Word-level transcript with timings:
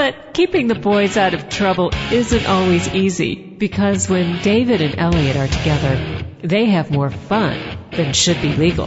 But 0.00 0.32
keeping 0.32 0.66
the 0.66 0.74
boys 0.74 1.18
out 1.18 1.34
of 1.34 1.50
trouble 1.50 1.90
isn't 2.10 2.46
always 2.46 2.88
easy 2.88 3.34
because 3.34 4.08
when 4.08 4.40
David 4.40 4.80
and 4.80 4.98
Elliot 4.98 5.36
are 5.36 5.46
together, 5.46 6.24
they 6.42 6.64
have 6.70 6.90
more 6.90 7.10
fun 7.10 7.60
than 7.90 8.14
should 8.14 8.40
be 8.40 8.54
legal. 8.54 8.86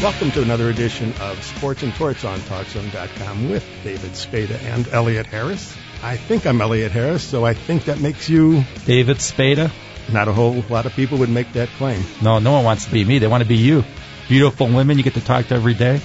Welcome 0.00 0.30
to 0.30 0.40
another 0.40 0.70
edition 0.70 1.12
of 1.20 1.44
Sports 1.44 1.82
and 1.82 1.94
Torts 1.96 2.24
on 2.24 2.38
TalkZone.com 2.38 3.50
with 3.50 3.68
David 3.84 4.16
Spada 4.16 4.58
and 4.60 4.88
Elliot 4.88 5.26
Harris. 5.26 5.76
I 6.02 6.16
think 6.16 6.46
I'm 6.46 6.62
Elliot 6.62 6.92
Harris, 6.92 7.22
so 7.22 7.44
I 7.44 7.52
think 7.52 7.84
that 7.84 8.00
makes 8.00 8.26
you 8.26 8.64
David 8.86 9.20
Spada. 9.20 9.70
Not 10.10 10.28
a 10.28 10.32
whole 10.32 10.64
lot 10.70 10.86
of 10.86 10.94
people 10.94 11.18
would 11.18 11.28
make 11.28 11.52
that 11.52 11.68
claim. 11.76 12.04
No, 12.22 12.38
no 12.38 12.52
one 12.52 12.64
wants 12.64 12.86
to 12.86 12.90
be 12.90 13.04
me. 13.04 13.18
They 13.18 13.28
want 13.28 13.42
to 13.42 13.48
be 13.48 13.58
you. 13.58 13.84
Beautiful 14.28 14.68
women 14.68 14.96
you 14.96 15.04
get 15.04 15.12
to 15.12 15.20
talk 15.20 15.48
to 15.48 15.54
every 15.54 15.74
day. 15.74 16.00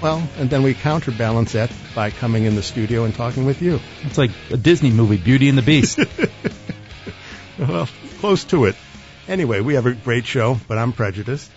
Well, 0.00 0.22
and 0.36 0.48
then 0.48 0.62
we 0.62 0.74
counterbalance 0.74 1.52
that 1.52 1.72
by 1.92 2.10
coming 2.10 2.44
in 2.44 2.54
the 2.54 2.62
studio 2.62 3.04
and 3.04 3.12
talking 3.12 3.44
with 3.44 3.60
you. 3.60 3.80
It's 4.04 4.16
like 4.16 4.30
a 4.48 4.56
Disney 4.56 4.92
movie, 4.92 5.16
Beauty 5.16 5.48
and 5.48 5.58
the 5.58 5.62
Beast. 5.62 5.98
well, 7.58 7.88
close 8.20 8.44
to 8.44 8.66
it. 8.66 8.76
Anyway, 9.26 9.60
we 9.60 9.74
have 9.74 9.86
a 9.86 9.92
great 9.92 10.24
show, 10.24 10.56
but 10.68 10.78
I'm 10.78 10.92
prejudiced. 10.92 11.50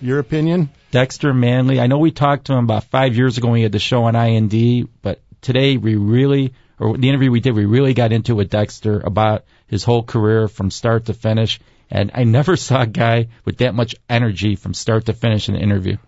Your 0.00 0.18
opinion? 0.18 0.70
Dexter 0.90 1.32
Manley. 1.32 1.78
I 1.78 1.86
know 1.86 1.98
we 1.98 2.10
talked 2.10 2.46
to 2.46 2.54
him 2.54 2.64
about 2.64 2.84
five 2.84 3.14
years 3.14 3.38
ago 3.38 3.46
when 3.46 3.54
we 3.54 3.62
had 3.62 3.70
the 3.70 3.78
show 3.78 4.02
on 4.04 4.16
IND, 4.16 4.88
but 5.00 5.20
today 5.40 5.76
we 5.76 5.94
really, 5.94 6.54
or 6.80 6.98
the 6.98 7.08
interview 7.08 7.30
we 7.30 7.38
did, 7.38 7.54
we 7.54 7.66
really 7.66 7.94
got 7.94 8.12
into 8.12 8.34
with 8.34 8.50
Dexter 8.50 8.98
about 8.98 9.44
his 9.68 9.84
whole 9.84 10.02
career 10.02 10.48
from 10.48 10.72
start 10.72 11.06
to 11.06 11.14
finish. 11.14 11.60
And 11.88 12.10
I 12.14 12.24
never 12.24 12.56
saw 12.56 12.82
a 12.82 12.86
guy 12.86 13.28
with 13.44 13.58
that 13.58 13.76
much 13.76 13.94
energy 14.10 14.56
from 14.56 14.74
start 14.74 15.06
to 15.06 15.12
finish 15.12 15.48
in 15.48 15.54
an 15.54 15.62
interview. 15.62 15.98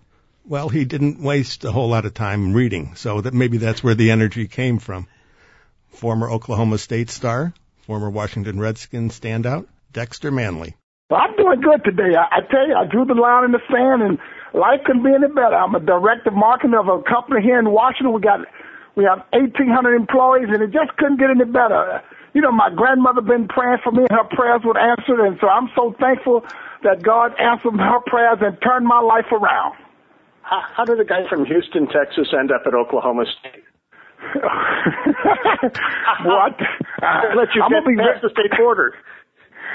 Well, 0.45 0.69
he 0.69 0.85
didn't 0.85 1.21
waste 1.21 1.63
a 1.65 1.71
whole 1.71 1.89
lot 1.89 2.05
of 2.05 2.13
time 2.13 2.53
reading, 2.53 2.95
so 2.95 3.21
that 3.21 3.33
maybe 3.33 3.57
that's 3.57 3.83
where 3.83 3.95
the 3.95 4.11
energy 4.11 4.47
came 4.47 4.79
from. 4.79 5.07
Former 5.89 6.29
Oklahoma 6.29 6.77
State 6.77 7.09
star, 7.09 7.53
former 7.85 8.09
Washington 8.09 8.59
Redskins 8.59 9.19
standout, 9.19 9.67
Dexter 9.93 10.31
Manley. 10.31 10.75
I'm 11.11 11.35
doing 11.35 11.61
good 11.61 11.83
today. 11.83 12.15
I, 12.17 12.37
I 12.37 12.41
tell 12.49 12.67
you, 12.67 12.73
I 12.73 12.85
drew 12.85 13.05
the 13.05 13.13
line 13.13 13.45
in 13.45 13.51
the 13.51 13.61
sand, 13.69 14.01
and 14.01 14.17
life 14.53 14.81
couldn't 14.85 15.03
be 15.03 15.13
any 15.13 15.27
better. 15.27 15.55
I'm 15.55 15.75
a 15.75 15.79
director 15.79 16.29
of 16.29 16.35
marketing 16.35 16.73
of 16.73 16.87
a 16.87 17.03
company 17.03 17.41
here 17.43 17.59
in 17.59 17.69
Washington. 17.69 18.13
We 18.13 18.21
got 18.21 18.39
we 18.95 19.03
have 19.05 19.23
1,800 19.31 19.95
employees, 19.95 20.49
and 20.49 20.63
it 20.63 20.71
just 20.71 20.97
couldn't 20.97 21.19
get 21.19 21.29
any 21.29 21.45
better. 21.45 22.01
You 22.33 22.41
know, 22.41 22.51
my 22.51 22.69
grandmother 22.73 23.21
been 23.21 23.47
praying 23.47 23.79
for 23.83 23.91
me, 23.91 24.07
and 24.09 24.17
her 24.17 24.27
prayers 24.35 24.61
were 24.65 24.77
answered, 24.77 25.19
and 25.19 25.37
so 25.39 25.47
I'm 25.47 25.69
so 25.75 25.93
thankful 25.99 26.43
that 26.83 27.03
God 27.03 27.35
answered 27.39 27.77
her 27.77 27.99
prayers 28.07 28.39
and 28.41 28.57
turned 28.61 28.87
my 28.87 28.99
life 28.99 29.29
around. 29.31 29.75
How, 30.43 30.61
how 30.75 30.85
did 30.85 30.99
a 30.99 31.05
guy 31.05 31.27
from 31.29 31.45
Houston, 31.45 31.87
Texas, 31.87 32.33
end 32.37 32.51
up 32.51 32.63
at 32.65 32.73
Oklahoma 32.73 33.25
State? 33.39 33.63
what? 36.25 36.55
Uh, 37.01 37.21
let 37.35 37.49
you 37.55 37.63
get 37.69 37.83
past 37.97 38.21
the 38.21 38.29
state 38.31 38.51
border. 38.57 38.93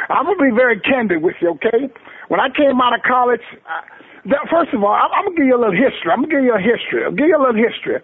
I'm 0.09 0.25
gonna 0.27 0.39
be 0.39 0.55
very 0.55 0.79
candid 0.81 1.23
with 1.23 1.35
you, 1.41 1.51
okay? 1.59 1.91
When 2.29 2.41
I 2.41 2.49
came 2.51 2.81
out 2.81 2.95
of 2.95 3.03
college, 3.03 3.41
uh, 3.67 3.83
that, 4.31 4.47
first 4.51 4.73
of 4.75 4.83
all, 4.85 4.95
I'm, 4.95 5.11
I'm 5.13 5.25
gonna 5.27 5.37
give 5.37 5.47
you 5.47 5.57
a 5.57 5.63
little 5.63 5.75
history. 5.75 6.11
I'm 6.13 6.23
gonna 6.23 6.35
give 6.35 6.45
you 6.45 6.55
a 6.55 6.61
history. 6.63 7.05
I'll 7.05 7.17
give 7.17 7.27
you 7.27 7.37
a 7.37 7.43
little 7.43 7.59
history. 7.59 7.99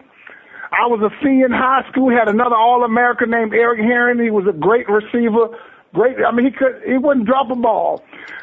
I 0.73 0.89
was 0.89 1.05
a 1.05 1.13
senior 1.23 1.47
in 1.47 1.53
high 1.53 1.85
school. 1.93 2.11
Had 2.11 2.29
another 2.29 2.57
All-American 2.57 3.31
named 3.31 3.53
Eric 3.53 3.81
Herring. 3.81 4.19
He 4.19 4.31
was 4.31 4.47
a 4.49 4.57
great 4.57 4.89
receiver. 4.89 5.53
Great. 5.95 6.17
I 6.27 6.33
mean, 6.33 6.47
he 6.47 6.53
could. 6.53 6.81
He 6.87 6.97
wouldn't 6.97 7.27
drop 7.27 7.51
a 7.51 7.57
ball. 7.57 8.03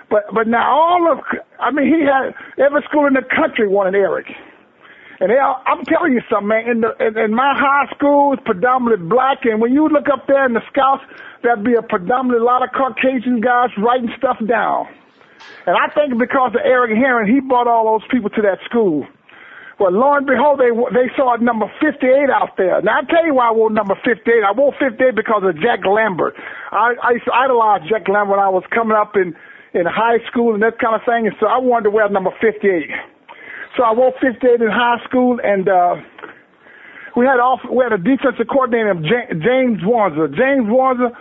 But 0.09 0.25
but 0.33 0.47
now 0.47 0.69
all 0.71 1.11
of. 1.11 1.19
I 1.59 1.71
mean, 1.71 1.87
he 1.87 2.05
had 2.05 2.33
every 2.63 2.81
school 2.83 3.07
in 3.07 3.13
the 3.13 3.23
country 3.23 3.67
wanted 3.67 3.95
Eric. 3.95 4.27
And 5.21 5.31
they, 5.31 5.37
I'm 5.37 5.83
telling 5.83 6.13
you 6.13 6.21
something, 6.29 6.47
man. 6.47 6.69
In 6.69 6.81
the 6.81 6.95
in, 6.99 7.17
in 7.17 7.33
my 7.33 7.53
high 7.57 7.91
school, 7.95 8.33
it's 8.33 8.43
predominantly 8.45 9.07
black, 9.07 9.43
and 9.43 9.59
when 9.59 9.73
you 9.73 9.89
look 9.89 10.07
up 10.07 10.27
there 10.27 10.45
in 10.45 10.53
the 10.53 10.61
scouts, 10.71 11.03
there'd 11.43 11.63
be 11.63 11.73
a 11.73 11.81
predominantly 11.81 12.45
lot 12.45 12.63
of 12.63 12.69
Caucasian 12.71 13.41
guys 13.41 13.69
writing 13.77 14.09
stuff 14.17 14.37
down. 14.47 14.87
And 15.65 15.75
I 15.75 15.87
think 15.93 16.17
because 16.17 16.51
of 16.55 16.61
Eric 16.63 16.95
Herring, 16.95 17.33
he 17.33 17.41
brought 17.41 17.67
all 17.67 17.97
those 17.97 18.07
people 18.09 18.29
to 18.31 18.41
that 18.43 18.59
school. 18.65 19.07
Well, 19.79 19.95
lo 19.95 20.11
and 20.19 20.27
behold, 20.27 20.59
they 20.59 20.75
they 20.91 21.07
saw 21.15 21.35
a 21.35 21.39
number 21.39 21.71
58 21.79 22.27
out 22.27 22.59
there. 22.59 22.81
Now 22.83 22.99
I 22.99 23.03
tell 23.07 23.23
you 23.25 23.35
why 23.39 23.47
I 23.47 23.55
wore 23.55 23.71
number 23.71 23.95
58. 24.03 24.27
I 24.43 24.51
wore 24.51 24.75
58 24.75 25.15
because 25.15 25.43
of 25.47 25.55
Jack 25.63 25.87
Lambert. 25.87 26.35
I, 26.71 26.99
I 26.99 27.11
used 27.15 27.23
to 27.25 27.33
idolize 27.33 27.87
Jack 27.87 28.11
Lambert 28.11 28.35
when 28.35 28.43
I 28.43 28.51
was 28.51 28.67
coming 28.75 28.97
up 28.99 29.15
in 29.15 29.31
in 29.71 29.87
high 29.87 30.19
school 30.27 30.51
and 30.53 30.61
that 30.63 30.79
kind 30.83 30.99
of 30.99 31.01
thing, 31.07 31.27
and 31.31 31.35
so 31.39 31.47
I 31.47 31.63
wanted 31.63 31.87
to 31.87 31.91
wear 31.95 32.09
number 32.09 32.31
58. 32.41 32.59
So 33.77 33.83
I 33.87 33.93
wore 33.95 34.11
58 34.19 34.59
in 34.59 34.67
high 34.67 34.99
school, 35.07 35.39
and 35.39 35.69
uh, 35.69 35.95
we 37.15 37.23
had 37.23 37.39
off 37.39 37.63
we 37.71 37.79
had 37.79 37.95
a 37.95 38.01
defensive 38.03 38.51
coordinator 38.51 38.93
named 38.99 39.07
James 39.39 39.79
Wanzer. 39.87 40.27
James 40.35 40.67
Wanzer 40.67 41.15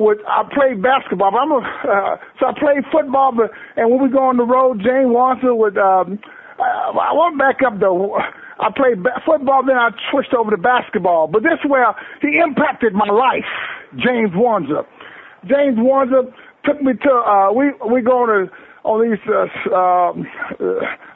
would 0.00 0.24
I 0.24 0.48
played 0.48 0.80
basketball. 0.80 1.28
But 1.36 1.44
I'm 1.44 1.52
a, 1.52 1.60
uh, 1.92 2.16
so 2.40 2.46
I 2.48 2.52
played 2.56 2.88
football, 2.88 3.36
but 3.36 3.52
and 3.76 3.92
when 3.92 4.00
we 4.00 4.08
go 4.08 4.24
on 4.32 4.40
the 4.40 4.48
road, 4.48 4.80
James 4.80 5.12
Wanzer 5.12 5.52
would. 5.52 5.76
Um, 5.76 6.16
I, 6.58 6.90
I 6.90 7.12
went 7.14 7.38
back 7.38 7.62
up 7.66 7.78
though. 7.80 8.16
I 8.60 8.70
played 8.74 9.02
ba- 9.02 9.22
football, 9.24 9.62
then 9.64 9.76
I 9.76 9.90
switched 10.10 10.34
over 10.34 10.50
to 10.50 10.56
basketball. 10.56 11.28
But 11.28 11.42
this 11.42 11.58
where 11.66 11.94
he 12.20 12.40
impacted 12.42 12.92
my 12.92 13.08
life. 13.08 13.46
James 13.96 14.30
Wanzer. 14.32 14.84
James 15.46 15.78
Wanzer 15.78 16.32
took 16.64 16.82
me 16.82 16.92
to 16.94 17.10
uh, 17.10 17.52
we 17.52 17.72
we 17.88 18.02
going 18.02 18.46
to 18.46 18.52
on 18.84 19.04
these, 19.04 19.20
uh, 19.28 19.44
uh, 19.68 20.12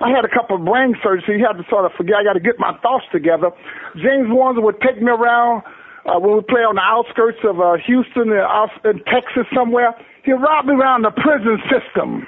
I 0.04 0.10
had 0.10 0.28
a 0.28 0.32
couple 0.32 0.56
of 0.56 0.64
brain 0.64 0.94
surgeries, 1.00 1.24
so 1.24 1.32
you 1.32 1.40
had 1.46 1.56
to 1.56 1.64
sort 1.70 1.86
of 1.86 1.92
forget, 1.96 2.16
I 2.20 2.24
got 2.24 2.34
to 2.34 2.40
get 2.44 2.58
my 2.58 2.76
thoughts 2.82 3.06
together. 3.12 3.48
James 3.96 4.28
Wanzer 4.28 4.62
would 4.62 4.80
take 4.82 5.00
me 5.00 5.08
around, 5.10 5.62
uh, 6.04 6.18
when 6.18 6.36
we 6.36 6.42
play 6.42 6.66
on 6.66 6.74
the 6.76 6.84
outskirts 6.84 7.38
of, 7.48 7.60
uh, 7.60 7.80
Houston, 7.86 8.28
uh, 8.34 8.66
in 8.84 9.00
Texas 9.08 9.46
somewhere. 9.54 9.94
He'd 10.24 10.36
ride 10.36 10.66
me 10.66 10.74
around 10.74 11.02
the 11.02 11.12
prison 11.16 11.58
system 11.72 12.26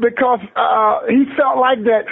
because, 0.00 0.40
uh, 0.56 1.06
he 1.08 1.24
felt 1.36 1.58
like 1.58 1.84
that, 1.84 2.04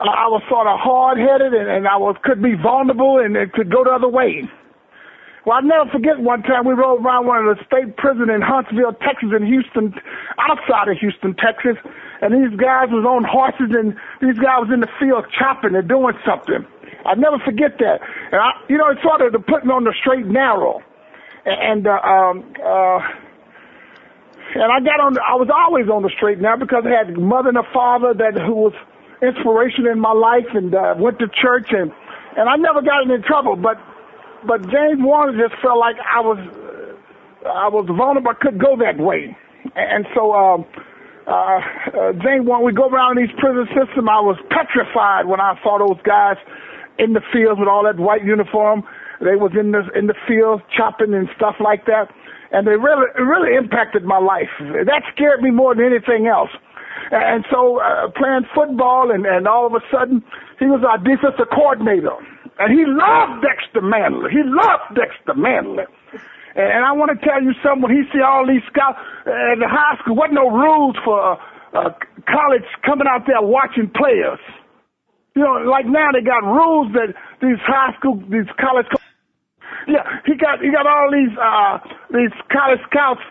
uh, 0.00 0.04
I 0.04 0.28
was 0.28 0.42
sort 0.48 0.66
of 0.66 0.78
hard-headed 0.78 1.54
and, 1.54 1.68
and 1.70 1.88
I 1.88 1.96
was, 1.96 2.16
could 2.22 2.42
be 2.42 2.54
vulnerable 2.54 3.18
and 3.18 3.36
it 3.36 3.52
could 3.52 3.70
go 3.70 3.84
the 3.84 3.90
other 3.90 4.08
way. 4.08 4.44
Well, 5.46 5.56
I'll 5.56 5.62
never 5.62 5.88
forget 5.90 6.18
one 6.18 6.42
time 6.42 6.66
we 6.66 6.74
rode 6.74 7.06
around 7.06 7.26
one 7.26 7.46
of 7.46 7.56
the 7.56 7.62
state 7.64 7.96
prison 7.96 8.28
in 8.28 8.42
Huntsville, 8.42 8.98
Texas, 8.98 9.30
in 9.30 9.46
Houston, 9.46 9.94
outside 10.42 10.90
of 10.90 10.98
Houston, 10.98 11.36
Texas, 11.38 11.78
and 12.20 12.34
these 12.34 12.58
guys 12.58 12.90
was 12.90 13.06
on 13.06 13.22
horses 13.22 13.70
and 13.70 13.94
these 14.20 14.34
guys 14.42 14.66
was 14.66 14.74
in 14.74 14.80
the 14.80 14.90
field 14.98 15.24
chopping 15.38 15.76
and 15.76 15.86
doing 15.88 16.18
something. 16.26 16.66
I'll 17.06 17.14
never 17.14 17.38
forget 17.38 17.78
that. 17.78 18.02
And 18.32 18.42
I, 18.42 18.50
you 18.68 18.76
know, 18.76 18.90
it 18.90 18.98
sort 19.06 19.22
of 19.22 19.30
put 19.46 19.64
me 19.64 19.70
on 19.70 19.84
the 19.84 19.94
straight 20.00 20.24
and 20.26 20.34
narrow. 20.34 20.82
And, 21.46 21.86
uh, 21.86 22.02
um, 22.02 22.42
uh, 22.58 22.98
and 24.54 24.70
I 24.70 24.80
got 24.80 25.00
on, 25.00 25.18
I 25.18 25.34
was 25.34 25.48
always 25.52 25.88
on 25.88 26.02
the 26.02 26.10
straight 26.16 26.40
now 26.40 26.56
because 26.56 26.84
I 26.86 26.90
had 26.90 27.18
mother 27.18 27.48
and 27.48 27.58
a 27.58 27.66
father 27.72 28.14
that, 28.14 28.38
who 28.40 28.54
was 28.54 28.74
inspiration 29.22 29.86
in 29.86 29.98
my 29.98 30.12
life 30.12 30.46
and, 30.54 30.74
uh, 30.74 30.94
went 30.98 31.18
to 31.18 31.26
church 31.28 31.68
and, 31.70 31.90
and 32.36 32.48
I 32.48 32.56
never 32.56 32.82
got 32.82 33.02
into 33.02 33.18
trouble, 33.26 33.56
but 33.56 33.78
but 34.46 34.62
James 34.70 35.00
Warner 35.02 35.34
just 35.36 35.60
felt 35.60 35.78
like 35.78 35.96
I 35.98 36.20
was 36.20 36.38
I 37.46 37.68
was 37.68 37.86
vulnerable. 37.86 38.30
I 38.30 38.34
couldn't 38.34 38.58
go 38.62 38.76
that 38.78 38.98
way, 38.98 39.36
and 39.74 40.06
so 40.14 40.32
um, 40.32 40.64
uh, 41.26 41.32
uh, 41.32 42.12
James 42.22 42.46
Warner, 42.46 42.64
we 42.64 42.72
go 42.72 42.88
around 42.88 43.18
these 43.18 43.32
prison 43.38 43.66
system. 43.74 44.08
I 44.08 44.20
was 44.20 44.38
petrified 44.50 45.26
when 45.26 45.40
I 45.40 45.58
saw 45.62 45.78
those 45.78 46.00
guys 46.02 46.36
in 46.98 47.12
the 47.12 47.22
fields 47.32 47.58
with 47.58 47.68
all 47.68 47.84
that 47.84 47.98
white 47.98 48.24
uniform. 48.24 48.84
They 49.20 49.34
was 49.34 49.52
in 49.58 49.72
the 49.72 49.88
in 49.96 50.06
the 50.06 50.14
fields 50.28 50.62
chopping 50.76 51.14
and 51.14 51.28
stuff 51.36 51.56
like 51.58 51.86
that, 51.86 52.12
and 52.52 52.66
they 52.66 52.76
really 52.76 53.06
really 53.18 53.56
impacted 53.56 54.04
my 54.04 54.18
life. 54.18 54.50
That 54.60 55.02
scared 55.14 55.42
me 55.42 55.50
more 55.50 55.74
than 55.74 55.86
anything 55.86 56.26
else. 56.26 56.50
And 57.10 57.44
so 57.50 57.80
uh, 57.80 58.08
playing 58.16 58.46
football, 58.54 59.10
and 59.10 59.26
and 59.26 59.46
all 59.46 59.66
of 59.66 59.74
a 59.74 59.84
sudden 59.90 60.22
he 60.58 60.66
was 60.66 60.82
our 60.86 60.98
defensive 60.98 61.48
coordinator 61.54 62.16
and 62.58 62.72
he 62.72 62.84
loved 62.86 63.44
Dexter 63.44 63.82
Manley. 63.82 64.30
He 64.32 64.42
loved 64.44 64.96
Dexter 64.96 65.34
Manley. 65.36 65.84
And 66.56 66.84
I 66.84 66.92
want 66.92 67.12
to 67.12 67.20
tell 67.20 67.42
you 67.42 67.52
something. 67.60 67.84
When 67.84 67.92
he 67.92 68.08
see 68.08 68.24
all 68.24 68.48
these 68.48 68.64
scouts 68.72 68.96
at 69.28 69.60
the 69.60 69.68
high 69.68 70.00
school, 70.00 70.16
wasn't 70.16 70.40
no 70.40 70.48
rules 70.48 70.96
for 71.04 71.36
uh, 71.76 71.92
college 72.24 72.64
coming 72.80 73.04
out 73.04 73.28
there 73.28 73.44
watching 73.44 73.92
players. 73.92 74.40
You 75.36 75.44
know, 75.44 75.68
like 75.68 75.84
now 75.84 76.08
they 76.16 76.24
got 76.24 76.40
rules 76.48 76.88
that 76.96 77.12
these 77.44 77.60
high 77.60 77.92
school, 78.00 78.16
these 78.32 78.48
college. 78.56 78.88
Yeah, 79.88 80.02
you 80.26 80.36
got 80.38 80.60
he 80.62 80.70
got 80.70 80.86
all 80.86 81.10
these 81.10 81.34
uh, 81.38 81.78
these 82.14 82.34
college 82.52 82.80
scouts, 82.90 83.22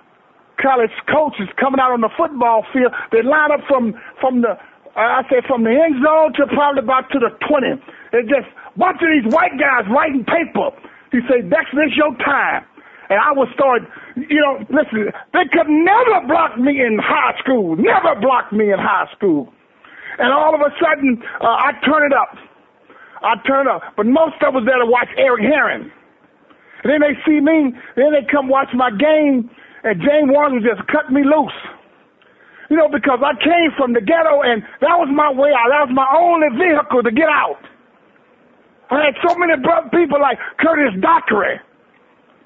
college 0.61 0.93
coaches 1.11 1.47
coming 1.59 1.79
out 1.79 1.91
on 1.91 2.01
the 2.01 2.11
football 2.17 2.65
field. 2.73 2.91
They 3.11 3.23
line 3.23 3.51
up 3.51 3.61
from 3.67 3.93
from 4.19 4.41
the 4.41 4.55
uh, 4.55 5.19
I 5.19 5.23
said 5.29 5.43
from 5.47 5.63
the 5.63 5.71
end 5.75 5.99
zone 6.03 6.33
to 6.39 6.47
probably 6.55 6.83
about 6.83 7.11
to 7.11 7.19
the 7.19 7.31
twenty. 7.47 7.75
It's 8.13 8.27
just 8.31 8.47
a 8.47 8.79
bunch 8.79 8.99
of 9.03 9.09
these 9.11 9.27
white 9.35 9.55
guys 9.59 9.87
writing 9.91 10.23
paper. 10.23 10.71
He 11.11 11.19
said, 11.27 11.49
Dexter, 11.51 11.79
this 11.87 11.95
your 11.95 12.15
time. 12.23 12.63
And 13.09 13.19
I 13.19 13.31
would 13.37 13.49
start, 13.53 13.83
you 14.17 14.41
know, 14.41 14.59
listen, 14.71 15.11
they 15.33 15.45
could 15.51 15.69
never 15.69 16.25
block 16.27 16.57
me 16.57 16.81
in 16.81 16.97
high 16.99 17.37
school, 17.39 17.75
never 17.77 18.19
block 18.19 18.51
me 18.51 18.71
in 18.73 18.79
high 18.79 19.07
school. 19.15 19.53
And 20.19 20.33
all 20.33 20.55
of 20.55 20.61
a 20.61 20.71
sudden, 20.81 21.21
uh, 21.41 21.45
I 21.47 21.71
turn 21.85 22.03
it 22.07 22.13
up. 22.15 22.35
I 23.21 23.35
turn 23.47 23.67
up. 23.67 23.81
But 23.97 24.07
most 24.07 24.35
of 24.45 24.55
us 24.55 24.63
there 24.65 24.79
to 24.79 24.85
watch 24.87 25.09
Eric 25.17 25.43
Herring. 25.43 25.91
Then 26.85 27.01
they 27.01 27.17
see 27.25 27.41
me, 27.41 27.73
then 27.97 28.13
they 28.13 28.21
come 28.29 28.47
watch 28.47 28.69
my 28.77 28.93
game, 28.93 29.49
and 29.83 29.95
James 29.99 30.29
Warren 30.29 30.61
just 30.61 30.85
cut 30.87 31.09
me 31.11 31.25
loose. 31.25 31.59
You 32.69 32.77
know, 32.77 32.89
because 32.89 33.19
I 33.25 33.33
came 33.41 33.73
from 33.77 33.93
the 33.93 34.01
ghetto, 34.01 34.41
and 34.45 34.61
that 34.81 34.95
was 34.97 35.09
my 35.09 35.33
way 35.33 35.49
out. 35.53 35.69
That 35.73 35.89
was 35.89 35.93
my 35.93 36.09
only 36.13 36.49
vehicle 36.53 37.01
to 37.01 37.11
get 37.11 37.29
out. 37.29 37.61
I 38.93 39.09
had 39.09 39.17
so 39.25 39.33
many 39.37 39.57
people 39.89 40.21
like 40.21 40.37
Curtis 40.61 40.93
Dockery 41.01 41.57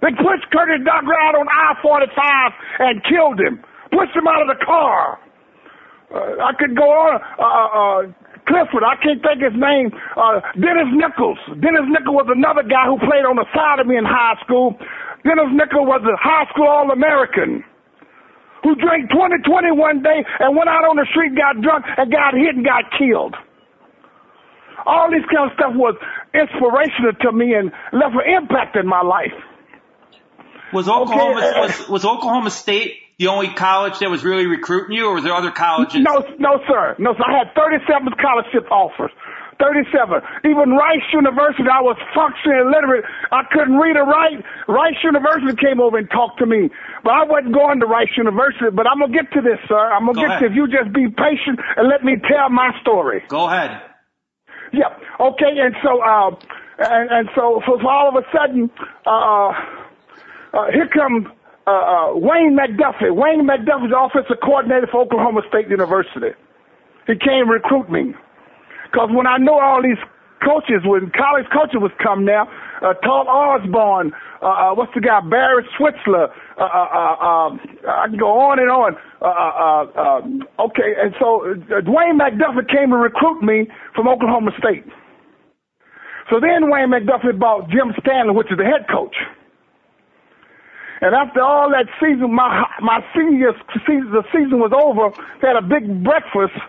they 0.02 0.12
pushed 0.16 0.48
Curtis 0.52 0.80
Dockery 0.86 1.16
out 1.28 1.36
on 1.36 1.48
I-45 1.48 2.52
and 2.80 3.04
killed 3.04 3.40
him. 3.40 3.60
Pushed 3.92 4.16
him 4.16 4.28
out 4.28 4.42
of 4.42 4.48
the 4.48 4.66
car. 4.66 5.20
Uh, 6.14 6.40
I 6.42 6.52
could 6.58 6.76
go 6.76 6.88
on. 6.88 7.20
Uh, 7.38 7.44
uh, 7.44 7.70
uh, 7.76 8.02
Clifford, 8.50 8.82
I 8.82 8.98
can't 8.98 9.22
think 9.22 9.46
his 9.46 9.54
name. 9.54 9.94
Uh, 10.18 10.42
Dennis 10.58 10.90
Nichols. 10.92 11.38
Dennis 11.62 11.86
Nichols 11.86 12.26
was 12.26 12.30
another 12.34 12.66
guy 12.66 12.90
who 12.90 12.98
played 12.98 13.24
on 13.30 13.38
the 13.38 13.46
side 13.54 13.78
of 13.78 13.86
me 13.86 13.96
in 13.96 14.04
high 14.04 14.42
school. 14.42 14.74
Dennis 15.22 15.54
Nichols 15.54 15.86
was 15.86 16.02
a 16.02 16.18
high 16.18 16.50
school 16.50 16.66
All-American 16.66 17.64
who 18.64 18.76
drank 18.76 19.10
2020 19.14 19.72
one 19.72 20.02
day 20.02 20.26
and 20.40 20.58
went 20.58 20.68
out 20.68 20.84
on 20.84 20.98
the 20.98 21.08
street, 21.14 21.38
got 21.38 21.62
drunk, 21.62 21.86
and 21.86 22.12
got 22.12 22.34
hit 22.34 22.58
and 22.58 22.66
got 22.66 22.90
killed. 22.98 23.36
All 24.86 25.12
this 25.12 25.24
kind 25.30 25.52
of 25.52 25.56
stuff 25.56 25.74
was 25.76 25.96
inspirational 26.34 27.14
to 27.22 27.32
me 27.32 27.54
and 27.54 27.72
left 27.94 28.16
an 28.16 28.26
impact 28.26 28.76
in 28.76 28.88
my 28.88 29.02
life. 29.02 29.36
Was 30.74 30.88
Oklahoma 30.88 31.40
okay. 31.40 31.60
was, 31.60 31.90
was 31.90 32.06
Oklahoma 32.06 32.52
State 32.52 32.98
the 33.20 33.28
only 33.28 33.52
college 33.52 34.00
that 34.00 34.10
was 34.10 34.24
really 34.24 34.48
recruiting 34.48 34.96
you, 34.96 35.12
or 35.12 35.20
was 35.20 35.28
there 35.28 35.36
other 35.36 35.52
colleges? 35.52 36.00
No, 36.00 36.24
no, 36.40 36.64
sir. 36.64 36.96
No, 36.98 37.12
sir. 37.14 37.24
I 37.28 37.44
had 37.44 37.52
37 37.54 38.16
scholarship 38.16 38.72
offers. 38.72 39.12
37. 39.60 40.24
Even 40.48 40.72
Rice 40.72 41.04
University, 41.12 41.68
I 41.68 41.84
was 41.84 42.00
functionally 42.16 42.64
illiterate. 42.64 43.04
I 43.28 43.44
couldn't 43.52 43.76
read 43.76 44.00
or 44.00 44.08
write. 44.08 44.40
Rice 44.72 44.96
University 45.04 45.52
came 45.60 45.84
over 45.84 46.00
and 46.00 46.08
talked 46.10 46.40
to 46.40 46.48
me. 46.48 46.72
But 47.04 47.12
I 47.12 47.24
wasn't 47.28 47.52
going 47.52 47.84
to 47.84 47.88
Rice 47.92 48.16
University. 48.16 48.72
But 48.72 48.88
I'm 48.88 49.04
going 49.04 49.12
to 49.12 49.18
get 49.20 49.28
to 49.36 49.44
this, 49.44 49.60
sir. 49.68 49.76
I'm 49.76 50.08
going 50.08 50.16
to 50.16 50.24
get 50.24 50.40
ahead. 50.40 50.40
to 50.40 50.46
if 50.48 50.56
you 50.56 50.72
just 50.72 50.96
be 50.96 51.12
patient 51.12 51.60
and 51.76 51.92
let 51.92 52.08
me 52.08 52.16
tell 52.24 52.48
my 52.48 52.72
story. 52.80 53.20
Go 53.28 53.52
ahead. 53.52 53.84
Yep. 54.72 54.92
Okay. 55.36 55.60
And 55.60 55.76
so, 55.84 56.00
uh, 56.00 56.32
and, 56.80 57.12
and 57.12 57.26
so, 57.36 57.60
so 57.68 57.76
all 57.84 58.08
of 58.08 58.16
a 58.16 58.24
sudden, 58.32 58.72
uh, 59.04 59.52
uh, 60.56 60.72
here 60.72 60.88
comes 60.88 61.28
uh, 61.70 61.84
uh, 61.94 62.08
Wayne 62.18 62.58
McDuffie. 62.58 63.14
Wayne 63.14 63.46
McDuffie's 63.46 63.94
offensive 63.96 64.38
coordinator 64.44 64.88
for 64.92 65.02
Oklahoma 65.02 65.42
State 65.50 65.70
University. 65.70 66.34
He 67.08 67.14
came 67.16 67.50
recruit 67.50 67.90
me. 67.92 68.14
Because 68.92 69.10
when 69.14 69.28
I 69.28 69.38
know 69.38 69.60
all 69.60 69.82
these 69.84 70.02
coaches, 70.44 70.82
when 70.86 71.12
college 71.14 71.46
coaches 71.54 71.78
was 71.78 71.92
come 72.02 72.26
now, 72.26 72.50
uh, 72.82 72.94
Tom 73.06 73.28
Osborne, 73.28 74.12
uh, 74.42 74.46
uh, 74.46 74.74
what's 74.74 74.92
the 74.96 75.02
guy, 75.02 75.20
Barry 75.22 75.64
Switzer, 75.78 76.32
uh, 76.58 76.64
uh, 76.64 76.90
uh, 76.90 77.16
uh, 77.22 77.50
I 77.86 78.08
can 78.10 78.18
go 78.18 78.32
on 78.50 78.58
and 78.58 78.72
on. 78.72 78.96
Uh, 79.22 79.26
uh, 79.30 79.84
uh, 79.94 80.64
okay, 80.66 80.96
and 80.98 81.14
so 81.20 81.44
uh, 81.46 81.82
Dwayne 81.86 82.18
McDuffie 82.18 82.66
came 82.72 82.90
to 82.90 82.98
recruit 82.98 83.44
me 83.44 83.68
from 83.96 84.08
Oklahoma 84.08 84.52
State. 84.58 84.86
So 86.30 86.40
then 86.40 86.70
Wayne 86.72 86.90
McDuffie 86.90 87.38
bought 87.38 87.70
Jim 87.70 87.94
Stanley, 88.00 88.34
which 88.34 88.52
is 88.52 88.58
the 88.58 88.64
head 88.64 88.88
coach. 88.90 89.16
And 91.02 91.16
after 91.16 91.42
all 91.42 91.72
that 91.72 91.88
season, 92.00 92.34
my 92.36 92.66
my 92.82 93.00
senior 93.16 93.54
season, 93.88 94.12
the 94.12 94.24
season 94.32 94.60
was 94.60 94.76
over. 94.76 95.16
They 95.42 95.48
had 95.48 95.56
a 95.56 95.66
big 95.66 96.04
breakfast 96.04 96.60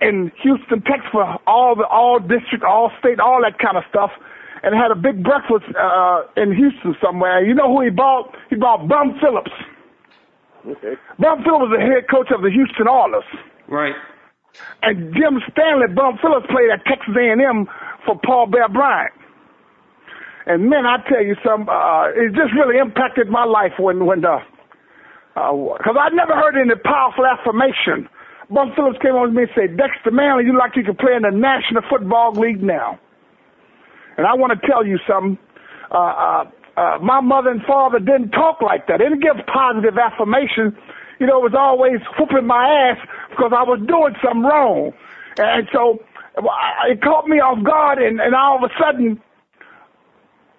in 0.00 0.30
Houston, 0.42 0.82
Texas, 0.82 1.10
for 1.10 1.24
all 1.46 1.74
the 1.74 1.86
all 1.86 2.20
district, 2.20 2.62
all 2.62 2.92
state, 3.00 3.18
all 3.18 3.42
that 3.42 3.58
kind 3.58 3.76
of 3.76 3.84
stuff, 3.90 4.10
and 4.62 4.74
had 4.74 4.90
a 4.90 4.98
big 4.98 5.22
breakfast 5.22 5.66
uh, 5.74 6.22
in 6.36 6.54
Houston 6.54 6.94
somewhere. 7.02 7.44
You 7.44 7.54
know 7.54 7.66
who 7.66 7.82
he 7.82 7.90
bought? 7.90 8.34
He 8.50 8.56
bought 8.56 8.86
Bum 8.86 9.18
Phillips. 9.20 9.52
Okay. 10.66 10.94
Bum 11.18 11.42
Phillips 11.42 11.66
was 11.66 11.74
the 11.74 11.82
head 11.82 12.06
coach 12.10 12.30
of 12.30 12.42
the 12.42 12.50
Houston 12.50 12.86
Oilers. 12.86 13.26
Right. 13.68 13.94
And 14.82 15.12
Jim 15.14 15.42
Stanley, 15.50 15.90
Bum 15.94 16.18
Phillips 16.22 16.46
played 16.50 16.70
at 16.70 16.84
Texas 16.86 17.14
A&M 17.18 17.66
for 18.04 18.18
Paul 18.24 18.46
Bear 18.46 18.68
Bryant. 18.68 19.12
And 20.46 20.70
man, 20.70 20.86
I 20.86 20.98
tell 21.08 21.24
you 21.24 21.34
some, 21.44 21.68
uh, 21.68 22.08
it 22.14 22.30
just 22.34 22.54
really 22.54 22.78
impacted 22.78 23.28
my 23.28 23.44
life 23.44 23.72
when, 23.78 24.06
when 24.06 24.20
the, 24.20 24.38
uh, 25.34 25.50
cause 25.82 25.96
I 25.98 26.08
never 26.14 26.34
heard 26.34 26.54
any 26.54 26.74
powerful 26.84 27.26
affirmation. 27.26 28.08
Bum 28.48 28.72
Phillips 28.76 28.98
came 29.02 29.18
on 29.18 29.28
to 29.28 29.34
me 29.34 29.42
and 29.42 29.52
said, 29.58 29.76
Dexter 29.76 30.12
Manley, 30.12 30.44
you 30.46 30.56
like 30.56 30.76
you 30.76 30.84
can 30.84 30.94
play 30.94 31.18
in 31.18 31.22
the 31.22 31.34
National 31.34 31.82
Football 31.90 32.32
League 32.38 32.62
now. 32.62 32.98
And 34.16 34.26
I 34.26 34.34
want 34.34 34.54
to 34.54 34.66
tell 34.66 34.86
you 34.86 34.98
something. 35.06 35.36
Uh, 35.90 35.98
uh, 35.98 36.44
uh, 36.76 36.98
my 37.02 37.20
mother 37.20 37.50
and 37.50 37.62
father 37.66 37.98
didn't 37.98 38.30
talk 38.30 38.62
like 38.62 38.86
that. 38.86 38.98
They 38.98 39.04
didn't 39.04 39.22
give 39.22 39.34
positive 39.46 39.98
affirmation. 39.98 40.76
You 41.18 41.26
know, 41.26 41.38
it 41.40 41.50
was 41.50 41.58
always 41.58 41.98
whooping 42.18 42.46
my 42.46 42.92
ass 42.92 42.98
because 43.30 43.52
I 43.56 43.64
was 43.64 43.80
doing 43.88 44.14
something 44.22 44.42
wrong. 44.44 44.92
And 45.38 45.66
so 45.72 45.98
it 46.86 47.02
caught 47.02 47.26
me 47.26 47.40
off 47.40 47.64
guard 47.64 47.98
and, 47.98 48.20
and 48.20 48.34
all 48.34 48.62
of 48.62 48.70
a 48.70 48.72
sudden, 48.78 49.20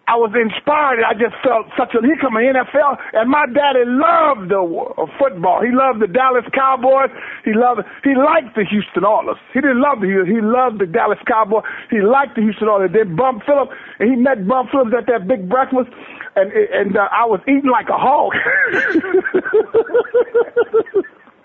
I 0.07 0.15
was 0.15 0.31
inspired. 0.31 1.03
I 1.03 1.13
just 1.13 1.35
felt 1.43 1.67
such 1.75 1.91
a, 1.91 1.99
he 1.99 2.15
come 2.19 2.39
in 2.39 2.55
NFL 2.55 2.95
and 3.13 3.29
my 3.29 3.43
daddy 3.51 3.83
loved 3.83 4.47
the 4.47 4.63
uh, 4.63 5.05
football. 5.19 5.59
He 5.59 5.75
loved 5.75 5.99
the 5.99 6.07
Dallas 6.07 6.47
Cowboys. 6.55 7.11
He 7.43 7.51
loved, 7.51 7.83
he 8.07 8.15
liked 8.15 8.55
the 8.55 8.63
Houston 8.63 9.03
Oilers. 9.03 9.37
He 9.51 9.59
didn't 9.59 9.83
love 9.83 9.99
the, 9.99 10.07
he 10.23 10.39
loved 10.39 10.79
the 10.79 10.87
Dallas 10.87 11.19
Cowboys. 11.27 11.67
He 11.91 11.99
liked 11.99 12.39
the 12.39 12.47
Houston 12.47 12.71
Oilers. 12.71 12.95
Then 12.95 13.19
Bum 13.19 13.43
Phillips, 13.43 13.75
and 13.99 14.07
he 14.09 14.15
met 14.15 14.47
Bum 14.47 14.71
Phillips 14.71 14.95
at 14.95 15.05
that 15.11 15.27
big 15.27 15.51
breakfast 15.51 15.91
and, 16.37 16.53
and 16.53 16.97
uh, 16.97 17.09
I 17.11 17.25
was 17.25 17.41
eating 17.47 17.71
like 17.71 17.89
a 17.89 17.97
hog. 17.97 18.31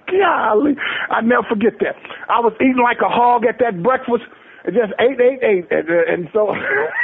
Golly, 0.07 0.77
I 1.09 1.23
never 1.23 1.43
forget 1.49 1.79
that. 1.81 1.97
I 2.29 2.41
was 2.41 2.53
eating 2.61 2.83
like 2.83 2.99
a 3.01 3.09
hog 3.09 3.47
at 3.47 3.59
that 3.61 3.83
breakfast. 3.83 4.25
Just 4.67 4.93
ate, 5.01 5.19
ate, 5.19 5.43
ate, 5.43 5.73
and, 5.73 5.89
and 5.89 6.29
so 6.33 6.55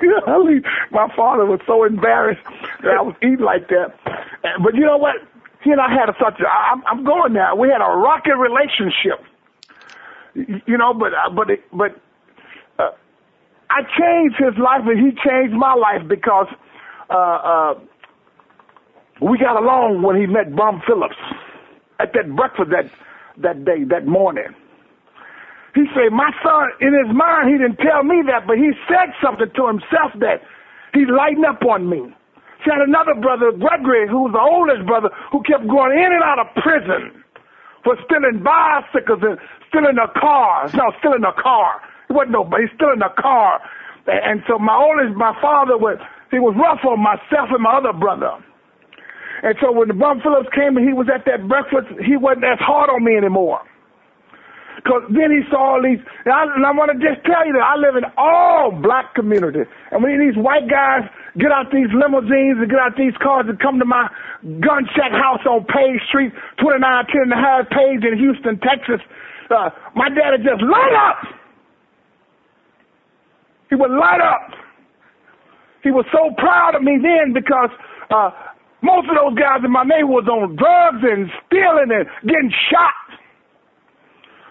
my 0.90 1.08
father 1.16 1.44
was 1.46 1.60
so 1.66 1.84
embarrassed 1.84 2.40
that 2.82 2.94
I 2.98 3.02
was 3.02 3.14
eating 3.22 3.44
like 3.44 3.68
that. 3.68 3.94
But 4.62 4.74
you 4.74 4.82
know 4.86 4.96
what? 4.96 5.16
He 5.62 5.70
and 5.70 5.80
I 5.80 5.90
had 5.90 6.08
a 6.08 6.14
such. 6.18 6.40
A, 6.40 6.48
I'm, 6.48 6.82
I'm 6.86 7.04
going 7.04 7.32
now. 7.34 7.54
We 7.54 7.68
had 7.68 7.82
a 7.82 7.96
rocky 7.96 8.30
relationship. 8.32 9.20
You 10.34 10.78
know, 10.78 10.94
but 10.94 11.12
uh, 11.12 11.30
but 11.34 11.50
it, 11.50 11.60
but 11.72 11.92
uh, 12.78 12.92
I 13.68 13.82
changed 13.98 14.36
his 14.38 14.56
life, 14.62 14.82
and 14.86 14.98
he 14.98 15.12
changed 15.28 15.52
my 15.54 15.74
life 15.74 16.08
because 16.08 16.46
uh, 17.10 17.14
uh, 17.14 17.74
we 19.20 19.38
got 19.38 19.60
along 19.60 20.02
when 20.02 20.16
he 20.16 20.26
met 20.26 20.54
Bum 20.56 20.82
Phillips 20.86 21.16
at 21.98 22.12
that 22.14 22.34
breakfast 22.34 22.70
that 22.70 22.90
that 23.42 23.64
day, 23.64 23.84
that 23.90 24.06
morning. 24.06 24.54
He 25.74 25.86
said, 25.94 26.10
my 26.10 26.30
son, 26.42 26.70
in 26.82 26.90
his 26.90 27.14
mind, 27.14 27.50
he 27.50 27.56
didn't 27.58 27.78
tell 27.78 28.02
me 28.02 28.22
that, 28.26 28.46
but 28.46 28.58
he 28.58 28.74
said 28.90 29.14
something 29.22 29.50
to 29.54 29.62
himself 29.70 30.10
that 30.18 30.42
he 30.94 31.06
lightened 31.06 31.46
up 31.46 31.62
on 31.62 31.88
me. 31.88 32.10
He 32.64 32.68
had 32.68 32.82
another 32.82 33.14
brother, 33.14 33.52
Gregory, 33.54 34.08
who 34.10 34.28
was 34.28 34.34
the 34.34 34.42
oldest 34.42 34.84
brother, 34.84 35.08
who 35.30 35.40
kept 35.46 35.64
going 35.70 35.96
in 35.96 36.10
and 36.12 36.22
out 36.26 36.42
of 36.42 36.50
prison 36.58 37.22
for 37.84 37.96
stealing 38.04 38.42
bicycles 38.42 39.22
and 39.22 39.38
stealing 39.70 39.96
a 39.96 40.10
car. 40.18 40.68
No, 40.74 40.92
stealing 40.98 41.24
a 41.24 41.32
car. 41.40 41.80
He 42.08 42.12
wasn't 42.12 42.34
nobody, 42.36 42.66
he's 42.66 42.74
stealing 42.76 43.00
a 43.00 43.14
car. 43.16 43.62
And 44.10 44.42
so 44.50 44.58
my 44.58 44.74
oldest, 44.74 45.16
my 45.16 45.32
father 45.40 45.78
was, 45.78 45.96
he 46.34 46.42
was 46.42 46.52
rough 46.58 46.84
on 46.84 46.98
myself 47.00 47.48
and 47.54 47.62
my 47.62 47.78
other 47.78 47.94
brother. 47.94 48.34
And 49.42 49.54
so 49.62 49.72
when 49.72 49.88
the 49.88 49.94
Bum 49.94 50.20
Phillips 50.20 50.50
came 50.52 50.76
and 50.76 50.84
he 50.84 50.92
was 50.92 51.08
at 51.08 51.24
that 51.24 51.48
breakfast, 51.48 51.88
he 52.04 52.18
wasn't 52.18 52.44
as 52.44 52.58
hard 52.60 52.90
on 52.90 53.04
me 53.04 53.16
anymore. 53.16 53.62
Because 54.80 55.04
then 55.12 55.28
he 55.28 55.44
saw 55.52 55.76
all 55.76 55.82
these, 55.84 56.00
and 56.24 56.32
I, 56.32 56.48
and 56.56 56.64
I 56.64 56.72
want 56.72 56.88
to 56.88 56.96
just 56.96 57.20
tell 57.28 57.44
you 57.44 57.52
that 57.52 57.66
I 57.68 57.76
live 57.76 58.00
in 58.00 58.08
all 58.16 58.72
black 58.72 59.12
community. 59.12 59.68
And 59.92 60.00
when 60.00 60.16
these 60.16 60.40
white 60.40 60.72
guys 60.72 61.04
get 61.36 61.52
out 61.52 61.68
these 61.68 61.92
limousines 61.92 62.56
and 62.56 62.64
get 62.64 62.80
out 62.80 62.96
these 62.96 63.12
cars 63.20 63.44
and 63.44 63.60
come 63.60 63.76
to 63.76 63.84
my 63.84 64.08
gun 64.64 64.88
check 64.96 65.12
house 65.12 65.44
on 65.44 65.68
Page 65.68 66.00
Street, 66.08 66.32
2910 66.64 67.28
and 67.28 67.34
a 67.36 67.40
half 67.40 67.68
Page 67.68 68.00
in 68.08 68.16
Houston, 68.16 68.56
Texas, 68.64 69.04
uh, 69.52 69.68
my 69.92 70.08
daddy 70.08 70.40
just 70.40 70.64
light 70.64 70.96
up. 70.96 71.20
He 73.68 73.76
would 73.76 73.92
light 73.92 74.24
up. 74.24 74.56
He 75.84 75.90
was 75.90 76.04
so 76.12 76.32
proud 76.36 76.74
of 76.74 76.82
me 76.82 76.96
then 77.00 77.32
because 77.32 77.70
uh, 78.10 78.30
most 78.82 79.08
of 79.08 79.16
those 79.16 79.36
guys 79.36 79.60
in 79.64 79.70
my 79.70 79.84
neighborhood 79.84 80.24
was 80.24 80.28
on 80.28 80.56
drugs 80.56 81.04
and 81.04 81.28
stealing 81.46 81.92
and 81.92 82.08
getting 82.24 82.52
shot. 82.72 82.99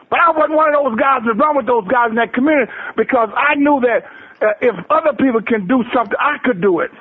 But 0.10 0.20
I 0.20 0.32
wasn't 0.32 0.58
one 0.58 0.74
of 0.74 0.78
those 0.84 0.98
guys 1.00 1.22
to 1.26 1.34
run 1.34 1.56
with 1.58 1.68
those 1.68 1.86
guys 1.88 2.10
in 2.10 2.18
that 2.18 2.34
community 2.34 2.72
because 2.98 3.30
I 3.38 3.56
knew 3.56 3.80
that 3.86 4.06
uh, 4.42 4.58
if 4.62 4.76
other 4.90 5.14
people 5.18 5.42
can 5.46 5.68
do 5.68 5.84
something, 5.94 6.18
I 6.20 6.38
could 6.44 6.62
do 6.62 6.80
it. 6.82 6.92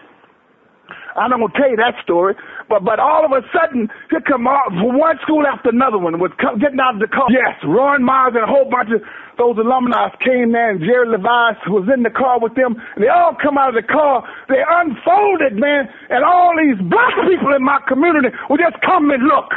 I'm 1.17 1.31
not 1.35 1.41
gonna 1.41 1.59
tell 1.59 1.71
you 1.71 1.77
that 1.83 1.99
story, 2.05 2.35
but 2.69 2.85
but 2.85 3.01
all 3.01 3.27
of 3.27 3.33
a 3.35 3.43
sudden, 3.51 3.91
here 4.11 4.23
come 4.23 4.47
all, 4.47 4.71
one 4.71 5.19
school 5.23 5.43
after 5.47 5.71
another 5.71 5.99
one 5.99 6.21
was 6.21 6.31
getting 6.63 6.79
out 6.79 6.95
of 6.95 7.03
the 7.03 7.11
car. 7.11 7.27
Yes, 7.31 7.59
Ron 7.67 8.05
Myers 8.05 8.35
and 8.39 8.45
a 8.45 8.51
whole 8.51 8.71
bunch 8.71 8.95
of 8.95 9.03
those 9.37 9.59
alumni 9.59 10.11
came 10.23 10.53
there, 10.53 10.71
and 10.71 10.81
Jerry 10.81 11.09
Levice 11.11 11.59
was 11.69 11.89
in 11.91 12.03
the 12.03 12.11
car 12.15 12.39
with 12.39 12.55
them. 12.55 12.79
And 12.95 13.03
they 13.03 13.09
all 13.11 13.35
come 13.35 13.59
out 13.59 13.75
of 13.75 13.79
the 13.79 13.87
car. 13.87 14.23
They 14.49 14.63
unfolded, 14.63 15.59
man, 15.59 15.91
and 16.11 16.23
all 16.25 16.55
these 16.55 16.79
black 16.87 17.15
people 17.27 17.51
in 17.55 17.63
my 17.65 17.81
community 17.89 18.31
would 18.51 18.61
just 18.61 18.79
come 18.83 19.11
and 19.11 19.23
look. 19.27 19.51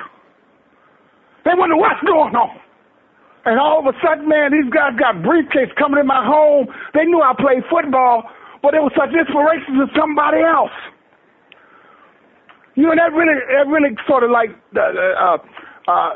They 1.45 1.53
wonder 1.57 1.77
what's 1.77 2.01
going 2.05 2.35
on. 2.35 2.57
And 3.45 3.59
all 3.59 3.79
of 3.81 3.89
a 3.89 3.97
sudden, 4.05 4.29
man, 4.29 4.53
these 4.53 4.69
guys 4.69 4.93
got 4.99 5.23
briefcase 5.23 5.73
coming 5.77 5.99
in 5.99 6.07
my 6.07 6.21
home. 6.25 6.67
They 6.93 7.05
knew 7.05 7.21
I 7.21 7.33
played 7.33 7.65
football, 7.69 8.29
but 8.61 8.73
it 8.73 8.81
was 8.81 8.93
such 8.93 9.09
inspiration 9.09 9.81
to 9.81 9.87
somebody 9.97 10.41
else. 10.45 10.73
You 12.75 12.85
know, 12.85 12.95
that 12.95 13.11
really, 13.13 13.33
that 13.49 13.67
really 13.67 13.97
sort 14.07 14.23
of 14.23 14.29
like, 14.31 14.53
uh, 14.77 14.79
uh, 14.79 15.37
uh, 15.89 16.11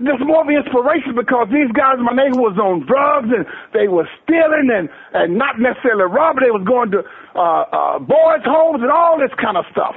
just 0.00 0.24
more 0.24 0.40
of 0.40 0.48
an 0.48 0.56
inspiration 0.56 1.12
because 1.14 1.52
these 1.52 1.68
guys 1.76 2.00
in 2.00 2.04
my 2.08 2.16
neighborhood 2.16 2.56
was 2.56 2.58
on 2.58 2.88
drugs 2.88 3.28
and 3.28 3.44
they 3.76 3.86
were 3.86 4.08
stealing 4.24 4.72
and, 4.72 4.88
and 5.12 5.36
not 5.36 5.60
necessarily 5.60 6.08
robbing. 6.08 6.48
They 6.48 6.50
was 6.50 6.64
going 6.64 6.90
to, 6.96 7.04
uh, 7.36 7.64
uh, 7.68 7.98
boys' 8.00 8.42
homes 8.48 8.80
and 8.80 8.90
all 8.90 9.20
this 9.20 9.30
kind 9.36 9.60
of 9.60 9.68
stuff. 9.70 9.94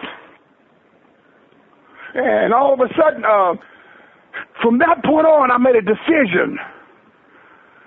And 2.13 2.54
all 2.54 2.75
of 2.75 2.80
a 2.84 2.92
sudden, 2.94 3.24
uh, 3.25 3.56
from 4.62 4.78
that 4.80 5.02
point 5.04 5.25
on, 5.25 5.50
I 5.52 5.58
made 5.58 5.75
a 5.75 5.82
decision. 5.82 6.60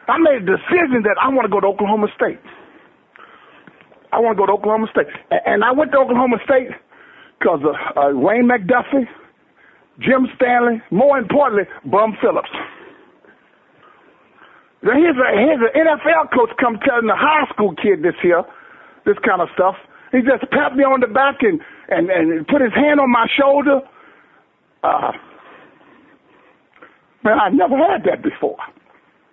I 0.09 0.19
made 0.19 0.43
a 0.43 0.47
decision 0.47 1.03
that 1.03 1.17
I 1.21 1.29
want 1.29 1.47
to 1.47 1.53
go 1.53 1.61
to 1.61 1.67
Oklahoma 1.67 2.07
State. 2.15 2.39
I 4.13 4.21
want 4.21 4.37
to 4.37 4.41
go 4.41 4.47
to 4.47 4.53
Oklahoma 4.53 4.87
State. 4.91 5.11
And 5.31 5.65
I 5.65 5.73
went 5.73 5.93
to 5.93 5.99
Oklahoma 5.99 6.39
State 6.45 6.71
because 7.39 7.61
of 7.67 7.75
uh, 7.97 8.17
Wayne 8.17 8.49
McDuffie, 8.49 9.07
Jim 9.99 10.29
Stanley, 10.37 10.81
more 10.91 11.19
importantly, 11.19 11.67
Bum 11.85 12.17
Phillips. 12.23 12.51
Now 14.83 14.93
here's 14.95 15.17
a 15.17 15.29
here's 15.35 15.61
an 15.61 15.75
NFL 15.75 16.31
coach 16.33 16.51
come 16.61 16.79
telling 16.87 17.09
the 17.09 17.17
high 17.17 17.51
school 17.53 17.75
kid 17.75 18.03
this 18.03 18.15
here, 18.23 18.45
this 19.05 19.17
kind 19.27 19.43
of 19.43 19.49
stuff. 19.55 19.75
He 20.13 20.19
just 20.23 20.49
pat 20.53 20.77
me 20.77 20.85
on 20.85 21.01
the 21.01 21.09
back 21.09 21.43
and 21.43 21.61
and 21.89 22.11
and 22.11 22.47
put 22.47 22.63
his 22.63 22.73
hand 22.73 23.01
on 23.01 23.11
my 23.11 23.27
shoulder. 23.37 23.81
Uh, 24.85 25.13
man, 27.25 27.39
I 27.41 27.49
never 27.51 27.77
had 27.77 28.05
that 28.05 28.23
before. 28.23 28.59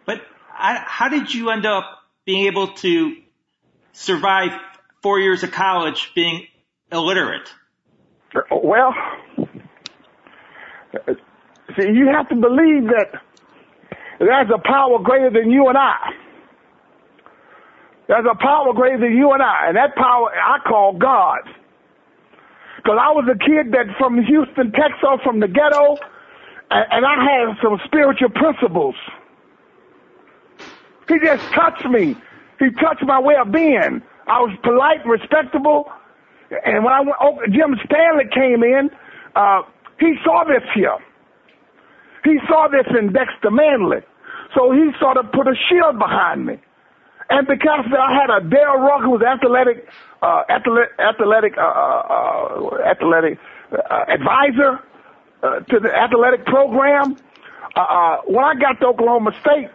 But 0.07 0.21
how 0.63 1.09
did 1.09 1.33
you 1.33 1.49
end 1.49 1.65
up 1.65 1.83
being 2.25 2.47
able 2.47 2.69
to 2.75 3.15
survive 3.91 4.51
four 5.01 5.19
years 5.19 5.43
of 5.43 5.51
college 5.51 6.11
being 6.15 6.47
illiterate? 6.91 7.49
Well, 8.51 8.93
see, 11.75 11.87
you 11.93 12.07
have 12.15 12.29
to 12.29 12.35
believe 12.35 12.85
that 12.85 13.21
there's 14.19 14.49
a 14.53 14.59
power 14.59 14.99
greater 15.03 15.29
than 15.29 15.51
you 15.51 15.67
and 15.67 15.77
I. 15.77 15.97
There's 18.07 18.25
a 18.29 18.35
power 18.35 18.73
greater 18.73 18.99
than 18.99 19.17
you 19.17 19.31
and 19.31 19.41
I, 19.41 19.67
and 19.67 19.77
that 19.77 19.95
power 19.95 20.31
I 20.31 20.59
call 20.67 20.97
God. 20.97 21.41
Because 22.77 22.97
I 22.99 23.11
was 23.11 23.27
a 23.31 23.37
kid 23.37 23.71
that 23.71 23.95
from 23.97 24.21
Houston, 24.23 24.71
Texas, 24.71 25.19
from 25.23 25.39
the 25.39 25.47
ghetto, 25.47 25.95
and, 26.69 26.85
and 26.91 27.05
I 27.05 27.15
had 27.23 27.57
some 27.61 27.79
spiritual 27.85 28.29
principles. 28.29 28.95
He 31.07 31.15
just 31.23 31.43
touched 31.53 31.85
me. 31.85 32.15
He 32.59 32.69
touched 32.79 33.03
my 33.03 33.19
way 33.19 33.35
of 33.35 33.51
being. 33.51 34.01
I 34.27 34.39
was 34.39 34.55
polite, 34.63 35.05
respectable, 35.05 35.91
and 36.65 36.83
when 36.83 36.93
I 36.93 37.01
went, 37.01 37.15
oh, 37.19 37.39
Jim 37.49 37.75
Stanley 37.85 38.25
came 38.33 38.63
in, 38.63 38.89
uh, 39.35 39.63
he 39.99 40.15
saw 40.23 40.43
this 40.43 40.63
here. 40.75 40.97
He 42.23 42.37
saw 42.47 42.67
this 42.67 42.85
in 42.97 43.11
Dexter 43.11 43.51
Manley. 43.51 43.99
So 44.55 44.71
he 44.71 44.91
sort 44.99 45.17
of 45.17 45.31
put 45.31 45.47
a 45.47 45.55
shield 45.69 45.97
behind 45.99 46.45
me. 46.45 46.57
And 47.29 47.47
because 47.47 47.85
I 47.89 48.13
had 48.13 48.29
a 48.29 48.47
Dale 48.47 48.79
Rock 48.79 49.01
who 49.01 49.11
was 49.11 49.23
athletic, 49.23 49.87
uh, 50.21 50.43
athletic, 50.49 50.91
athletic, 50.99 51.53
uh, 51.57 51.61
uh, 51.61 52.77
athletic 52.85 53.39
uh, 53.71 54.05
advisor 54.07 54.79
uh, 55.41 55.59
to 55.59 55.79
the 55.79 55.89
athletic 55.89 56.45
program. 56.45 57.17
Uh, 57.75 58.17
when 58.27 58.43
I 58.45 58.53
got 58.55 58.79
to 58.81 58.87
Oklahoma 58.87 59.31
State, 59.41 59.69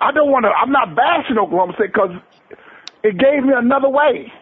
I 0.00 0.12
don't 0.12 0.30
want 0.30 0.44
to. 0.44 0.50
I'm 0.50 0.72
not 0.72 0.94
bashing 0.94 1.38
Oklahoma 1.38 1.74
State 1.74 1.92
because 1.92 2.10
it 3.02 3.18
gave 3.18 3.44
me 3.44 3.54
another 3.54 3.88
way 3.88 4.32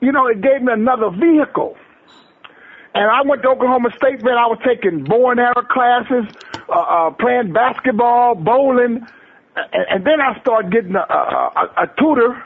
you 0.00 0.12
know, 0.12 0.26
it 0.26 0.40
gave 0.40 0.62
me 0.62 0.72
another 0.72 1.10
vehicle. 1.10 1.76
And 2.94 3.10
I 3.10 3.22
went 3.22 3.42
to 3.42 3.48
Oklahoma 3.48 3.90
State, 3.96 4.22
man. 4.22 4.38
I 4.38 4.46
was 4.46 4.58
taking 4.64 5.04
bow 5.04 5.30
arrow 5.32 5.66
classes, 5.68 6.24
uh, 6.68 6.72
uh, 6.72 7.10
playing 7.10 7.52
basketball, 7.52 8.34
bowling, 8.36 9.06
and, 9.56 9.84
and 9.90 10.06
then 10.06 10.20
I 10.20 10.40
started 10.40 10.72
getting 10.72 10.94
a, 10.94 11.00
a, 11.00 11.52
a, 11.56 11.82
a 11.84 11.86
tutor. 11.98 12.42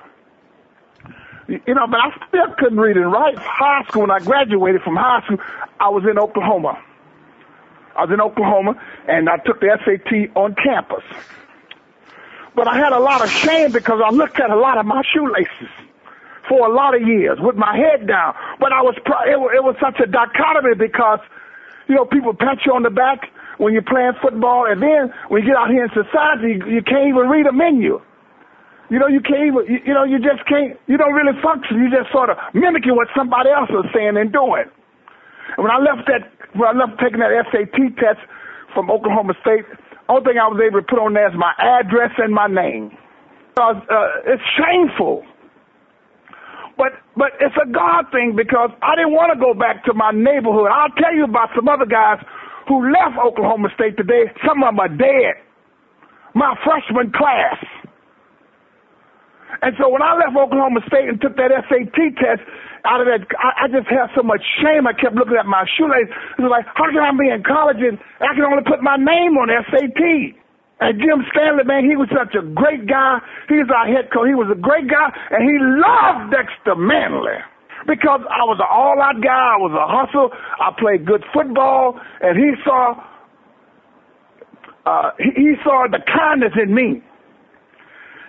You 1.49 1.75
know, 1.75 1.87
but 1.87 2.01
I 2.01 2.11
still 2.29 2.55
couldn't 2.59 2.79
read 2.79 2.97
and 2.97 3.11
write. 3.11 3.39
High 3.39 3.85
school, 3.89 4.03
when 4.03 4.11
I 4.11 4.19
graduated 4.19 4.83
from 4.83 4.97
high 4.97 5.23
school, 5.25 5.39
I 5.81 5.89
was 5.89 6.05
in 6.11 6.19
Oklahoma. 6.19 6.79
I 7.99 8.03
was 8.05 8.15
in 8.15 8.21
Oklahoma, 8.21 8.79
and 9.09 9.29
I 9.29 9.39
took 9.39 9.59
the 9.59 9.75
SAT 9.83 10.31
on 10.37 10.55
campus. 10.55 11.03
But 12.55 12.69
I 12.69 12.79
had 12.79 12.93
a 12.93 13.01
lot 13.01 13.23
of 13.23 13.31
shame 13.31 13.73
because 13.73 14.01
I 14.05 14.11
looked 14.11 14.39
at 14.39 14.51
a 14.51 14.57
lot 14.57 14.79
of 14.79 14.87
my 14.87 15.03
shoelaces 15.13 15.71
for 16.49 16.67
a 16.67 16.73
lot 16.73 16.95
of 16.95 17.03
years 17.03 17.39
with 17.41 17.57
my 17.57 17.77
head 17.77 18.07
down. 18.07 18.35
But 18.61 18.73
I 18.73 18.83
was, 18.83 18.95
it, 18.97 19.35
it 19.35 19.63
was 19.63 19.75
such 19.83 19.99
a 19.99 20.07
dichotomy 20.07 20.75
because, 20.79 21.19
you 21.89 21.95
know, 21.95 22.05
people 22.05 22.35
pat 22.35 22.59
you 22.65 22.73
on 22.73 22.85
the 22.85 22.91
back 22.91 23.31
when 23.59 23.73
you're 23.73 23.83
playing 23.83 24.13
football, 24.23 24.67
and 24.71 24.81
then 24.81 25.13
when 25.27 25.43
you 25.43 25.49
get 25.51 25.57
out 25.59 25.71
here 25.71 25.85
in 25.85 25.91
society, 25.91 26.63
you, 26.63 26.79
you 26.79 26.83
can't 26.83 27.11
even 27.11 27.27
read 27.27 27.47
a 27.47 27.53
menu. 27.53 28.01
You 28.91 28.99
know, 28.99 29.09
you 29.09 29.21
can't 29.21 29.43
even, 29.43 29.67
you, 29.67 29.79
you 29.91 29.95
know, 29.95 30.05
you 30.05 30.19
just 30.23 30.47
can't, 30.47 30.79
you 30.87 30.97
don't 30.97 31.13
really 31.13 31.35
function. 31.43 31.83
You 31.83 31.91
just 31.91 32.11
sort 32.15 32.31
of 32.31 32.39
mimicking 32.55 32.95
what 32.95 33.09
somebody 33.15 33.51
else 33.51 33.69
is 33.69 33.91
saying 33.93 34.17
and 34.17 34.33
doing. 34.33 34.71
And 35.59 35.61
when 35.67 35.75
I 35.75 35.79
left 35.83 36.07
that, 36.07 36.31
when 36.55 36.69
I 36.69 36.73
left 36.73 37.01
taking 37.01 37.21
that 37.21 37.33
SAT 37.53 37.77
test 37.99 38.21
from 38.75 38.91
Oklahoma 38.91 39.35
State, 39.43 39.65
only 40.09 40.25
thing 40.25 40.39
I 40.41 40.49
was 40.49 40.61
able 40.63 40.81
to 40.81 40.87
put 40.87 40.99
on 40.99 41.13
there 41.13 41.29
is 41.29 41.37
my 41.37 41.53
address 41.59 42.13
and 42.19 42.33
my 42.33 42.47
name. 42.49 42.93
Because 43.55 43.83
uh, 43.91 44.33
it's 44.33 44.43
shameful 44.57 45.25
but 46.79 46.95
but 47.19 47.35
it's 47.43 47.59
a 47.59 47.67
God 47.67 48.07
thing 48.15 48.39
because 48.39 48.71
I 48.81 48.95
didn't 48.95 49.13
want 49.13 49.35
to 49.35 49.39
go 49.43 49.53
back 49.53 49.83
to 49.91 49.93
my 49.93 50.15
neighborhood. 50.15 50.71
I'll 50.71 50.95
tell 50.95 51.13
you 51.13 51.27
about 51.27 51.51
some 51.59 51.67
other 51.69 51.85
guys 51.85 52.23
who 52.71 52.87
left 52.89 53.19
Oklahoma 53.19 53.69
State 53.75 53.99
today. 53.99 54.31
Some 54.47 54.63
of 54.63 54.71
them 54.71 54.79
are 54.81 54.89
dead. 54.95 55.43
My 56.39 56.55
freshman 56.63 57.11
class. 57.11 57.59
And 59.61 59.75
so 59.81 59.91
when 59.91 60.03
I 60.07 60.15
left 60.15 60.39
Oklahoma 60.39 60.79
State 60.87 61.11
and 61.11 61.19
took 61.21 61.35
that 61.37 61.51
SAT 61.67 61.99
test, 62.15 62.47
out 62.87 63.01
of 63.03 63.07
that, 63.11 63.27
I, 63.39 63.65
I 63.65 63.69
just 63.73 63.89
had 63.91 64.11
so 64.15 64.23
much 64.23 64.43
shame. 64.63 64.87
I 64.87 64.95
kept 64.95 65.15
looking 65.17 65.39
at 65.39 65.47
my 65.47 65.65
shoelace. 65.79 66.11
It 66.39 66.43
was 66.43 66.53
like, 66.53 66.67
how 66.75 66.87
can 66.91 67.03
I 67.03 67.11
be 67.17 67.31
in 67.31 67.43
college 67.43 67.81
and 67.83 67.99
I 68.23 68.35
can 68.35 68.45
only 68.47 68.63
put 68.67 68.83
my 68.83 68.97
name 68.99 69.39
on 69.39 69.51
SAT? 69.71 70.39
And 70.81 71.01
Jim 71.03 71.27
Stanley, 71.35 71.65
man, 71.67 71.85
he 71.89 71.97
was 71.99 72.09
such 72.15 72.35
a 72.39 72.45
great 72.55 72.87
guy. 72.87 73.19
He 73.49 73.59
was 73.59 73.67
our 73.75 73.87
head 73.91 74.13
coach. 74.15 74.31
He 74.31 74.39
was 74.39 74.47
a 74.53 74.59
great 74.61 74.87
guy, 74.87 75.11
and 75.35 75.43
he 75.43 75.57
loved 75.59 76.31
Dexter 76.31 76.79
Manley 76.79 77.43
because 77.87 78.23
I 78.31 78.47
was 78.47 78.63
an 78.63 78.71
all-out 78.71 79.19
guy. 79.19 79.57
I 79.57 79.59
was 79.59 79.75
a 79.75 79.87
hustle. 79.91 80.31
I 80.61 80.71
played 80.79 81.07
good 81.07 81.25
football, 81.35 81.99
and 82.23 82.39
he 82.39 82.55
saw 82.63 82.95
uh, 84.87 85.11
he, 85.19 85.31
he 85.37 85.53
saw 85.65 85.87
the 85.91 85.99
kindness 86.07 86.53
in 86.63 86.75
me. 86.75 87.03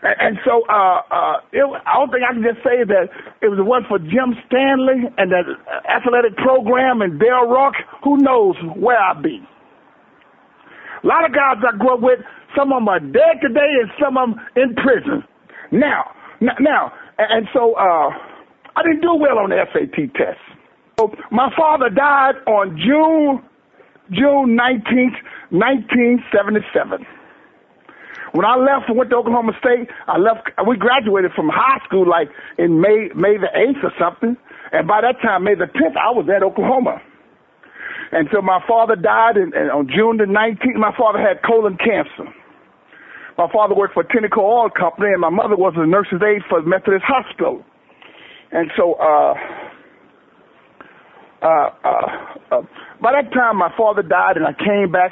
And, 0.02 0.40
so 0.46 0.64
uh, 0.70 1.02
uh, 1.12 1.38
it, 1.52 1.64
I 1.86 2.00
don't 2.00 2.12
think 2.12 2.24
I 2.24 2.34
can 2.34 2.44
just 2.44 2.64
say 2.64 2.88
that 2.88 3.10
it 3.42 3.50
was 3.50 3.60
one 3.60 3.84
for 3.88 4.00
Jim 4.00 4.32
Stanley 4.48 5.12
and 5.18 5.32
that 5.32 5.44
athletic 5.92 6.38
program 6.38 7.02
and 7.02 7.20
Dale 7.20 7.48
Rock. 7.48 7.74
Who 8.04 8.18
knows 8.18 8.56
where 8.76 8.98
I'd 8.98 9.22
be? 9.22 9.44
A 11.04 11.08
lot 11.08 11.26
of 11.26 11.36
guys 11.36 11.60
I 11.68 11.78
grew 11.78 11.96
up 11.96 12.02
with, 12.02 12.20
some 12.56 12.72
of 12.72 12.80
them 12.80 12.88
are 12.88 13.00
dead 13.00 13.40
today 13.42 13.72
and 13.84 13.92
some 14.00 14.18
of 14.18 14.30
them 14.30 14.40
in 14.56 14.76
prison. 14.76 15.24
Now, 15.72 16.12
now, 16.40 16.92
and 17.18 17.48
so, 17.54 17.76
uh, 17.76 18.10
I 18.76 18.84
didn't 18.84 19.02
do 19.02 19.16
well 19.16 19.40
on 19.40 19.50
the 19.50 19.60
SAT 19.74 20.14
test. 20.16 20.40
So 20.98 21.12
my 21.32 21.50
father 21.58 21.90
died 21.90 22.36
on 22.48 22.78
June, 22.78 23.44
June 24.12 24.58
19th, 24.58 25.20
1977. 25.52 27.06
When 28.34 28.46
I 28.46 28.56
left 28.56 28.90
and 28.90 28.98
went 28.98 29.10
to 29.10 29.18
Oklahoma 29.18 29.54
State, 29.60 29.90
I 30.08 30.18
left. 30.18 30.50
We 30.68 30.78
graduated 30.78 31.32
from 31.36 31.50
high 31.50 31.84
school 31.86 32.08
like 32.08 32.30
in 32.58 32.80
May 32.80 33.10
May 33.16 33.38
the 33.38 33.50
eighth 33.56 33.82
or 33.84 33.92
something, 34.00 34.38
and 34.72 34.88
by 34.88 35.02
that 35.02 35.22
time, 35.22 35.44
May 35.44 35.56
the 35.56 35.68
tenth, 35.68 35.98
I 35.98 36.12
was 36.12 36.30
at 36.30 36.44
Oklahoma. 36.44 37.02
And 38.12 38.28
so 38.34 38.42
my 38.42 38.60
father 38.68 38.96
died, 38.96 39.38
and, 39.38 39.54
and 39.54 39.70
on 39.72 39.88
June 39.88 40.18
the 40.18 40.26
nineteenth, 40.26 40.78
my 40.78 40.94
father 40.98 41.20
had 41.20 41.42
colon 41.46 41.78
cancer. 41.78 42.30
My 43.38 43.48
father 43.54 43.74
worked 43.74 43.94
for 43.94 44.04
Tenneco 44.04 44.40
Oil 44.40 44.70
Company, 44.70 45.14
and 45.14 45.22
my 45.22 45.30
mother 45.30 45.56
was 45.56 45.74
a 45.78 45.86
nurse's 45.88 46.22
aide 46.22 46.42
for 46.50 46.62
Methodist 46.62 47.06
Hospital. 47.08 47.64
And 48.52 48.70
so, 48.76 48.96
uh, 48.96 49.34
uh, 51.42 51.70
uh, 51.86 52.08
uh, 52.52 52.62
by 53.02 53.14
that 53.14 53.32
time, 53.32 53.58
my 53.58 53.72
father 53.78 54.02
died, 54.02 54.38
and 54.38 54.46
I 54.46 54.54
came 54.54 54.92
back. 54.92 55.12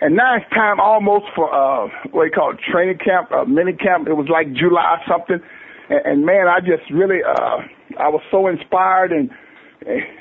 And 0.00 0.14
now 0.14 0.36
it's 0.36 0.48
time 0.50 0.78
almost 0.78 1.24
for 1.34 1.48
uh, 1.48 1.88
what 2.12 2.24
you 2.24 2.30
call 2.30 2.52
it, 2.52 2.58
training 2.70 2.98
camp, 2.98 3.32
uh, 3.32 3.44
mini 3.44 3.72
camp. 3.72 4.08
It 4.08 4.12
was 4.12 4.28
like 4.28 4.52
July 4.52 5.00
or 5.00 5.02
something. 5.08 5.40
And, 5.88 6.00
and 6.04 6.26
man, 6.26 6.46
I 6.48 6.60
just 6.60 6.84
really, 6.92 7.20
uh, 7.24 7.64
I 7.98 8.08
was 8.08 8.20
so 8.30 8.46
inspired, 8.48 9.12
and 9.12 9.30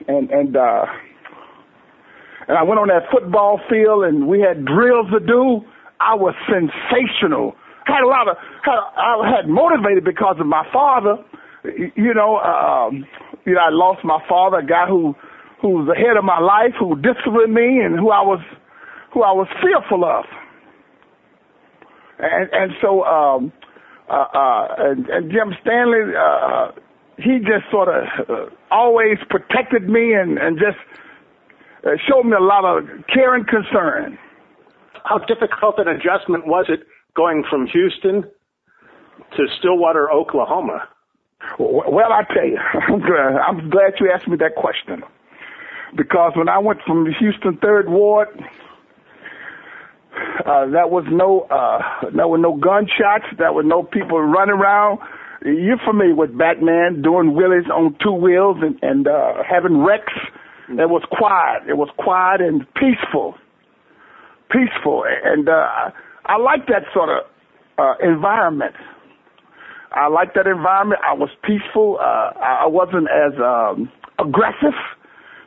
and 0.08 0.30
and 0.32 0.56
uh, 0.56 0.86
and 2.48 2.58
I 2.58 2.64
went 2.64 2.80
on 2.80 2.88
that 2.88 3.12
football 3.12 3.60
field, 3.70 4.06
and 4.06 4.28
we 4.28 4.40
had 4.40 4.64
drills 4.66 5.08
to 5.12 5.20
do. 5.20 5.66
I 6.00 6.16
was 6.16 6.36
sensational. 6.48 7.56
Had 7.86 8.02
a 8.02 8.08
lot 8.08 8.28
of, 8.28 8.38
had, 8.64 8.80
I 8.98 9.36
had 9.36 9.50
motivated 9.50 10.04
because 10.06 10.38
of 10.40 10.48
my 10.48 10.64
father. 10.72 11.18
You 11.96 12.14
know, 12.14 12.38
um, 12.40 13.06
you 13.46 13.54
know, 13.54 13.62
I 13.62 13.70
lost 13.72 14.06
my 14.06 14.20
father, 14.30 14.60
a 14.60 14.66
guy 14.66 14.88
who 14.88 15.16
who 15.62 15.70
was 15.82 15.88
the 15.88 15.96
head 15.96 16.16
of 16.16 16.24
my 16.24 16.40
life, 16.40 16.74
who 16.80 16.96
disciplined 17.02 17.54
me, 17.54 17.82
and 17.84 17.98
who 17.98 18.12
I 18.12 18.22
was 18.22 18.40
who 19.16 19.24
I 19.24 19.32
was 19.32 19.48
fearful 19.64 20.04
of. 20.04 20.26
And 22.20 22.50
and 22.52 22.72
so 22.82 23.04
um, 23.06 23.52
uh, 24.10 24.14
uh, 24.14 24.68
and, 24.78 25.08
and 25.08 25.32
Jim 25.32 25.56
Stanley, 25.62 26.14
uh, 26.14 26.72
he 27.18 27.40
just 27.40 27.72
sort 27.72 27.88
of 27.88 28.04
uh, 28.30 28.50
always 28.70 29.18
protected 29.30 29.90
me 29.90 30.14
and 30.14 30.38
and 30.38 30.60
just 30.60 30.78
uh, 31.88 31.92
showed 32.08 32.24
me 32.24 32.36
a 32.38 32.44
lot 32.44 32.66
of 32.66 32.84
care 33.08 33.34
and 33.34 33.48
concern. 33.48 34.20
How 35.06 35.18
difficult 35.20 35.80
an 35.80 35.88
adjustment 35.88 36.46
was 36.46 36.66
it 36.68 36.82
going 37.16 37.44
from 37.50 37.68
Houston 37.68 38.24
to 39.38 39.44
Stillwater, 39.60 40.12
Oklahoma? 40.12 40.90
Well, 41.60 42.12
I 42.12 42.24
tell 42.34 42.46
you, 42.46 42.58
I'm 42.88 43.00
glad, 43.00 43.38
I'm 43.38 43.70
glad 43.70 43.94
you 44.00 44.12
asked 44.12 44.28
me 44.28 44.36
that 44.38 44.56
question. 44.56 45.04
Because 45.96 46.34
when 46.36 46.50
I 46.50 46.58
went 46.58 46.80
from 46.86 47.06
the 47.06 47.14
Houston 47.20 47.58
Third 47.62 47.88
Ward, 47.88 48.28
uh, 50.46 50.66
that 50.72 50.90
was 50.90 51.06
no, 51.12 51.42
uh, 51.50 52.10
there 52.16 52.28
were 52.28 52.38
no 52.38 52.56
gunshots. 52.58 53.26
There 53.38 53.52
were 53.52 53.64
no 53.64 53.84
people 53.84 54.22
running 54.22 54.56
around. 54.56 55.00
You're 55.44 55.80
familiar 55.86 56.16
with 56.16 56.38
Batman 56.38 57.02
doing 57.02 57.32
wheelies 57.32 57.70
on 57.70 57.96
two 58.04 58.12
wheels 58.14 58.58
and, 58.62 58.78
and 58.82 59.08
uh, 59.08 59.44
having 59.48 59.84
wrecks. 59.84 60.14
It 60.70 60.90
was 60.90 61.04
quiet. 61.12 61.70
It 61.70 61.78
was 61.78 61.90
quiet 61.98 62.42
and 62.42 62.66
peaceful. 62.74 63.36
Peaceful. 64.50 65.04
And 65.06 65.48
uh, 65.48 65.92
I 66.26 66.38
like 66.38 66.66
that 66.68 66.84
sort 66.94 67.10
of 67.10 67.26
uh, 67.78 67.94
environment. 68.02 68.74
I 69.92 70.08
like 70.08 70.34
that 70.34 70.48
environment. 70.48 71.02
I 71.08 71.14
was 71.14 71.30
peaceful. 71.44 71.98
Uh, 72.02 72.32
I 72.42 72.68
wasn't 72.68 73.08
as 73.08 73.34
um, 73.40 73.90
aggressive, 74.20 74.76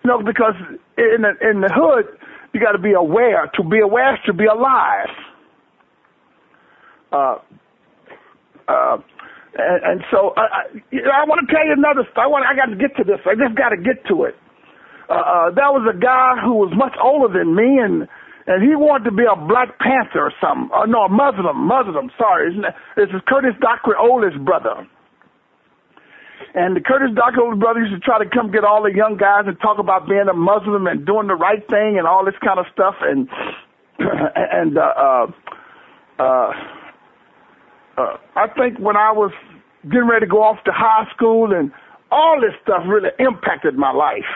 you 0.04 0.08
know, 0.08 0.22
because 0.22 0.54
in 0.96 1.22
the 1.22 1.32
in 1.42 1.60
the 1.60 1.68
hood, 1.68 2.06
you 2.52 2.60
got 2.60 2.72
to 2.72 2.78
be 2.82 2.92
aware. 2.92 3.50
To 3.54 3.62
be 3.64 3.80
aware 3.80 4.14
is 4.14 4.20
to 4.26 4.32
be 4.32 4.46
alive. 4.46 5.08
Uh, 7.12 7.36
uh, 8.68 8.96
and, 9.56 9.80
and 9.84 10.00
so 10.10 10.32
I, 10.36 10.42
I, 10.42 11.22
I 11.22 11.24
want 11.24 11.46
to 11.46 11.52
tell 11.52 11.64
you 11.64 11.72
another 11.76 12.08
story. 12.12 12.28
I. 12.44 12.52
I 12.52 12.56
got 12.56 12.70
to 12.70 12.76
get 12.76 12.96
to 12.96 13.04
this. 13.04 13.20
I 13.26 13.34
just 13.34 13.56
got 13.56 13.70
to 13.70 13.78
get 13.80 14.04
to 14.08 14.24
it. 14.24 14.34
Uh, 15.08 15.14
uh, 15.14 15.46
there 15.56 15.72
was 15.72 15.88
a 15.88 15.96
guy 15.96 16.36
who 16.44 16.54
was 16.60 16.72
much 16.76 16.92
older 17.02 17.32
than 17.32 17.56
me, 17.56 17.80
and 17.80 18.08
and 18.46 18.64
he 18.64 18.76
wanted 18.76 19.04
to 19.08 19.14
be 19.16 19.24
a 19.24 19.36
Black 19.36 19.78
Panther 19.78 20.28
or 20.28 20.34
something. 20.40 20.68
Uh, 20.72 20.84
no, 20.84 21.04
a 21.04 21.12
Muslim, 21.12 21.56
Muslim. 21.68 22.10
Sorry, 22.16 22.52
this 22.96 23.08
is 23.12 23.20
Curtis 23.28 23.56
Dockery 23.60 23.96
oldest 24.00 24.40
brother. 24.44 24.88
And 26.54 26.76
the 26.76 26.80
Curtis 26.80 27.14
Dockery 27.14 27.42
oldest 27.42 27.60
brother 27.60 27.80
used 27.80 27.94
to 27.94 28.00
try 28.00 28.22
to 28.22 28.28
come 28.28 28.50
get 28.50 28.64
all 28.64 28.82
the 28.82 28.92
young 28.94 29.16
guys 29.16 29.44
and 29.46 29.58
talk 29.60 29.78
about 29.78 30.08
being 30.08 30.26
a 30.30 30.34
Muslim 30.34 30.86
and 30.86 31.04
doing 31.04 31.26
the 31.26 31.34
right 31.34 31.66
thing 31.68 31.98
and 31.98 32.06
all 32.06 32.24
this 32.24 32.38
kind 32.44 32.58
of 32.58 32.66
stuff. 32.72 32.94
And 33.00 33.28
and 33.98 34.78
uh, 34.78 34.80
uh, 34.80 35.26
uh, 36.18 36.52
uh, 37.98 38.16
I 38.36 38.46
think 38.56 38.78
when 38.78 38.96
I 38.96 39.12
was 39.12 39.32
getting 39.84 40.08
ready 40.08 40.26
to 40.26 40.30
go 40.30 40.42
off 40.42 40.62
to 40.64 40.72
high 40.72 41.06
school 41.14 41.52
and 41.52 41.70
all 42.10 42.40
this 42.40 42.54
stuff 42.62 42.82
really 42.86 43.10
impacted 43.18 43.76
my 43.76 43.92
life 43.92 44.26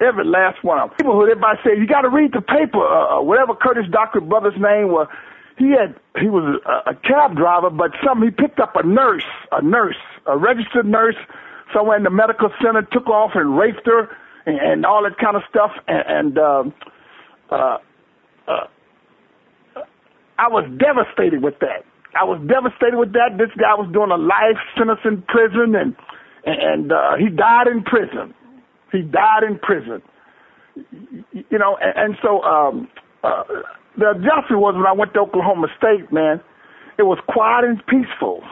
every 0.00 0.24
last 0.24 0.62
one 0.64 0.78
of 0.78 0.90
them. 0.90 0.96
People 0.96 1.12
who 1.14 1.22
everybody 1.22 1.58
said 1.62 1.78
you 1.78 1.86
got 1.86 2.02
to 2.02 2.10
read 2.10 2.32
the 2.32 2.40
paper. 2.40 2.80
Uh, 2.80 3.18
uh, 3.18 3.22
whatever 3.22 3.54
Curtis 3.54 3.84
Dockery 3.90 4.22
brother's 4.22 4.58
name 4.58 4.88
was, 4.88 5.08
he 5.58 5.70
had 5.70 5.94
he 6.18 6.28
was 6.28 6.60
a, 6.64 6.90
a 6.90 6.94
cab 6.94 7.36
driver, 7.36 7.70
but 7.70 7.92
some 8.04 8.22
he 8.22 8.30
picked 8.30 8.60
up 8.60 8.74
a 8.76 8.86
nurse, 8.86 9.24
a 9.52 9.62
nurse, 9.62 10.00
a 10.26 10.36
registered 10.36 10.86
nurse, 10.86 11.16
somewhere 11.74 11.96
in 11.96 12.02
the 12.04 12.10
medical 12.10 12.50
center, 12.62 12.82
took 12.92 13.08
off 13.08 13.32
and 13.34 13.58
raped 13.58 13.86
her 13.86 14.08
and, 14.46 14.58
and 14.58 14.86
all 14.86 15.02
that 15.04 15.18
kind 15.18 15.36
of 15.36 15.42
stuff. 15.48 15.70
And, 15.88 16.04
and 16.06 16.38
um, 16.38 16.74
uh, 17.50 17.78
uh, 18.48 18.66
I 20.38 20.48
was 20.48 20.64
devastated 20.78 21.42
with 21.42 21.58
that. 21.60 21.84
I 22.18 22.24
was 22.24 22.40
devastated 22.48 22.98
with 22.98 23.12
that. 23.12 23.38
This 23.38 23.50
guy 23.54 23.74
was 23.74 23.88
doing 23.92 24.10
a 24.10 24.18
life 24.18 24.58
sentence 24.76 25.00
in 25.04 25.22
prison, 25.28 25.76
and 25.76 25.94
and 26.44 26.90
uh, 26.90 27.14
he 27.18 27.28
died 27.28 27.68
in 27.68 27.82
prison. 27.84 28.34
He 28.90 29.02
died 29.02 29.44
in 29.46 29.58
prison. 29.60 30.02
You 31.32 31.58
know, 31.58 31.76
and, 31.80 31.94
and 31.96 32.14
so 32.22 32.42
um, 32.42 32.88
uh, 33.22 33.44
the 33.98 34.10
adjustment 34.10 34.58
was 34.58 34.74
when 34.74 34.86
I 34.86 34.92
went 34.92 35.14
to 35.14 35.20
Oklahoma 35.20 35.68
State, 35.78 36.10
man, 36.12 36.40
it 36.98 37.04
was 37.04 37.18
quiet 37.28 37.64
and 37.64 37.78
peaceful. 37.86 38.42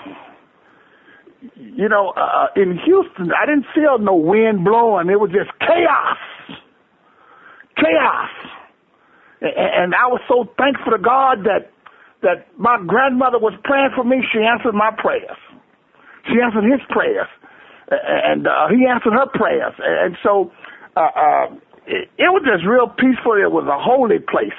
You 1.54 1.88
know, 1.88 2.12
uh, 2.16 2.48
in 2.56 2.78
Houston, 2.84 3.30
I 3.32 3.46
didn't 3.46 3.66
feel 3.74 3.98
no 3.98 4.14
wind 4.14 4.64
blowing. 4.64 5.08
It 5.08 5.20
was 5.20 5.30
just 5.30 5.50
chaos. 5.60 6.18
Chaos. 7.76 8.30
And, 9.40 9.54
and 9.54 9.94
I 9.94 10.06
was 10.10 10.20
so 10.26 10.50
thankful 10.58 10.92
to 10.92 11.02
God 11.02 11.44
that 11.44 11.70
that 12.20 12.50
my 12.58 12.82
grandmother 12.84 13.38
was 13.38 13.54
praying 13.62 13.90
for 13.94 14.02
me. 14.02 14.18
She 14.34 14.42
answered 14.42 14.74
my 14.74 14.90
prayers. 14.90 15.38
She 16.26 16.42
answered 16.42 16.66
his 16.66 16.82
prayers 16.90 17.30
and 17.90 18.46
uh, 18.46 18.68
he 18.68 18.86
answered 18.86 19.12
her 19.12 19.26
prayers. 19.32 19.74
And 19.78 20.16
so 20.22 20.52
uh, 20.96 21.00
uh, 21.00 21.46
it, 21.86 22.08
it 22.18 22.30
was 22.30 22.42
just 22.44 22.66
real 22.66 22.88
peaceful. 22.88 23.32
It 23.40 23.50
was 23.50 23.64
a 23.64 23.78
holy 23.80 24.18
place. 24.18 24.56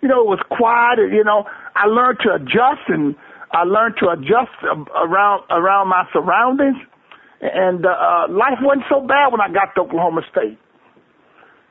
You 0.00 0.08
know, 0.08 0.20
it 0.22 0.28
was 0.28 0.42
quiet. 0.50 0.98
You 1.12 1.24
know, 1.24 1.44
I 1.76 1.86
learned 1.86 2.18
to 2.26 2.34
adjust, 2.34 2.88
and 2.88 3.14
I 3.52 3.64
learned 3.64 3.96
to 4.00 4.08
adjust 4.08 4.56
around 4.64 5.44
around 5.50 5.88
my 5.88 6.04
surroundings. 6.12 6.76
And 7.40 7.84
uh, 7.84 7.90
uh, 7.90 8.28
life 8.30 8.58
wasn't 8.62 8.86
so 8.88 9.00
bad 9.00 9.32
when 9.32 9.40
I 9.40 9.52
got 9.52 9.74
to 9.74 9.82
Oklahoma 9.82 10.22
State. 10.30 10.58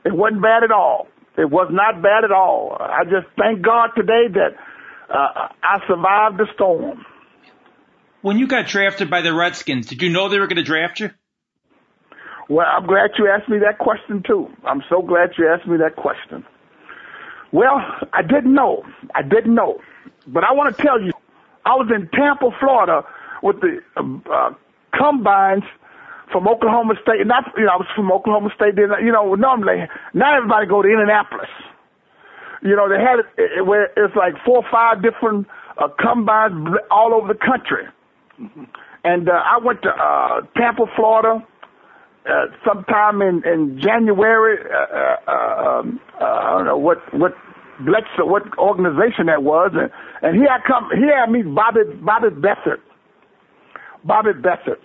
It 0.04 0.12
wasn't 0.12 0.42
bad 0.42 0.64
at 0.64 0.70
all. 0.70 1.08
It 1.38 1.48
was 1.48 1.68
not 1.72 2.02
bad 2.02 2.24
at 2.24 2.32
all. 2.32 2.76
I 2.78 3.04
just 3.04 3.26
thank 3.38 3.62
God 3.62 3.90
today 3.96 4.28
that 4.34 4.52
uh, 5.08 5.48
I 5.62 5.78
survived 5.88 6.38
the 6.38 6.46
storm 6.54 7.06
when 8.22 8.38
you 8.38 8.46
got 8.46 8.68
drafted 8.68 9.10
by 9.10 9.20
the 9.20 9.34
Redskins, 9.34 9.86
did 9.86 10.00
you 10.00 10.08
know 10.08 10.28
they 10.28 10.38
were 10.38 10.46
going 10.46 10.56
to 10.56 10.62
draft 10.62 11.00
you? 11.00 11.10
Well, 12.48 12.66
I'm 12.66 12.86
glad 12.86 13.10
you 13.18 13.28
asked 13.28 13.48
me 13.48 13.58
that 13.58 13.78
question 13.78 14.22
too. 14.26 14.48
I'm 14.64 14.82
so 14.88 15.02
glad 15.02 15.30
you 15.36 15.48
asked 15.48 15.66
me 15.66 15.76
that 15.78 15.96
question. 15.96 16.44
Well, 17.52 17.80
I 18.12 18.22
didn't 18.22 18.54
know. 18.54 18.84
I 19.14 19.22
didn't 19.22 19.54
know. 19.54 19.80
But 20.26 20.44
I 20.44 20.52
want 20.52 20.76
to 20.76 20.82
tell 20.82 21.00
you, 21.00 21.12
I 21.64 21.74
was 21.74 21.90
in 21.94 22.08
Tampa, 22.08 22.50
Florida 22.58 23.02
with 23.42 23.60
the 23.60 23.78
uh, 23.96 24.50
combines 24.94 25.64
from 26.30 26.48
Oklahoma 26.48 26.94
State. 27.02 27.20
And 27.20 27.28
not, 27.28 27.44
you 27.56 27.64
know, 27.64 27.72
I 27.72 27.76
was 27.76 27.86
from 27.94 28.10
Oklahoma 28.10 28.50
State. 28.56 28.76
Then, 28.76 28.90
you 29.04 29.12
know, 29.12 29.34
normally, 29.34 29.86
not 30.14 30.34
everybody 30.36 30.66
go 30.66 30.82
to 30.82 30.88
Indianapolis. 30.88 31.50
You 32.62 32.76
know, 32.76 32.88
they 32.88 32.98
had 32.98 33.18
it 33.36 33.66
where 33.66 33.90
it's 33.96 34.14
like 34.16 34.34
four 34.44 34.58
or 34.58 34.70
five 34.70 35.02
different 35.02 35.46
uh, 35.78 35.88
combines 35.98 36.68
all 36.90 37.12
over 37.14 37.28
the 37.32 37.38
country. 37.38 37.84
And 39.04 39.28
uh, 39.28 39.32
I 39.32 39.58
went 39.58 39.82
to 39.82 39.90
uh, 39.90 40.40
Tampa, 40.56 40.86
Florida, 40.94 41.44
uh, 42.24 42.46
sometime 42.64 43.20
in 43.20 43.42
in 43.44 43.80
January. 43.80 44.58
Uh, 44.62 45.30
uh, 45.30 45.78
um, 45.80 46.00
uh, 46.20 46.24
I 46.24 46.50
don't 46.56 46.66
know 46.66 46.78
what 46.78 46.98
what 47.12 47.34
Blex 47.80 48.04
or 48.18 48.28
what 48.28 48.42
organization 48.58 49.26
that 49.26 49.42
was, 49.42 49.72
and 49.74 49.90
and 50.22 50.36
here 50.36 50.48
I 50.50 50.60
come. 50.66 50.88
Here 50.94 51.14
I 51.14 51.28
meet 51.28 51.46
Bobby 51.54 51.80
Bobby 52.04 52.28
Beathard. 52.28 52.80
Bobby 54.04 54.30
Beathard. 54.36 54.80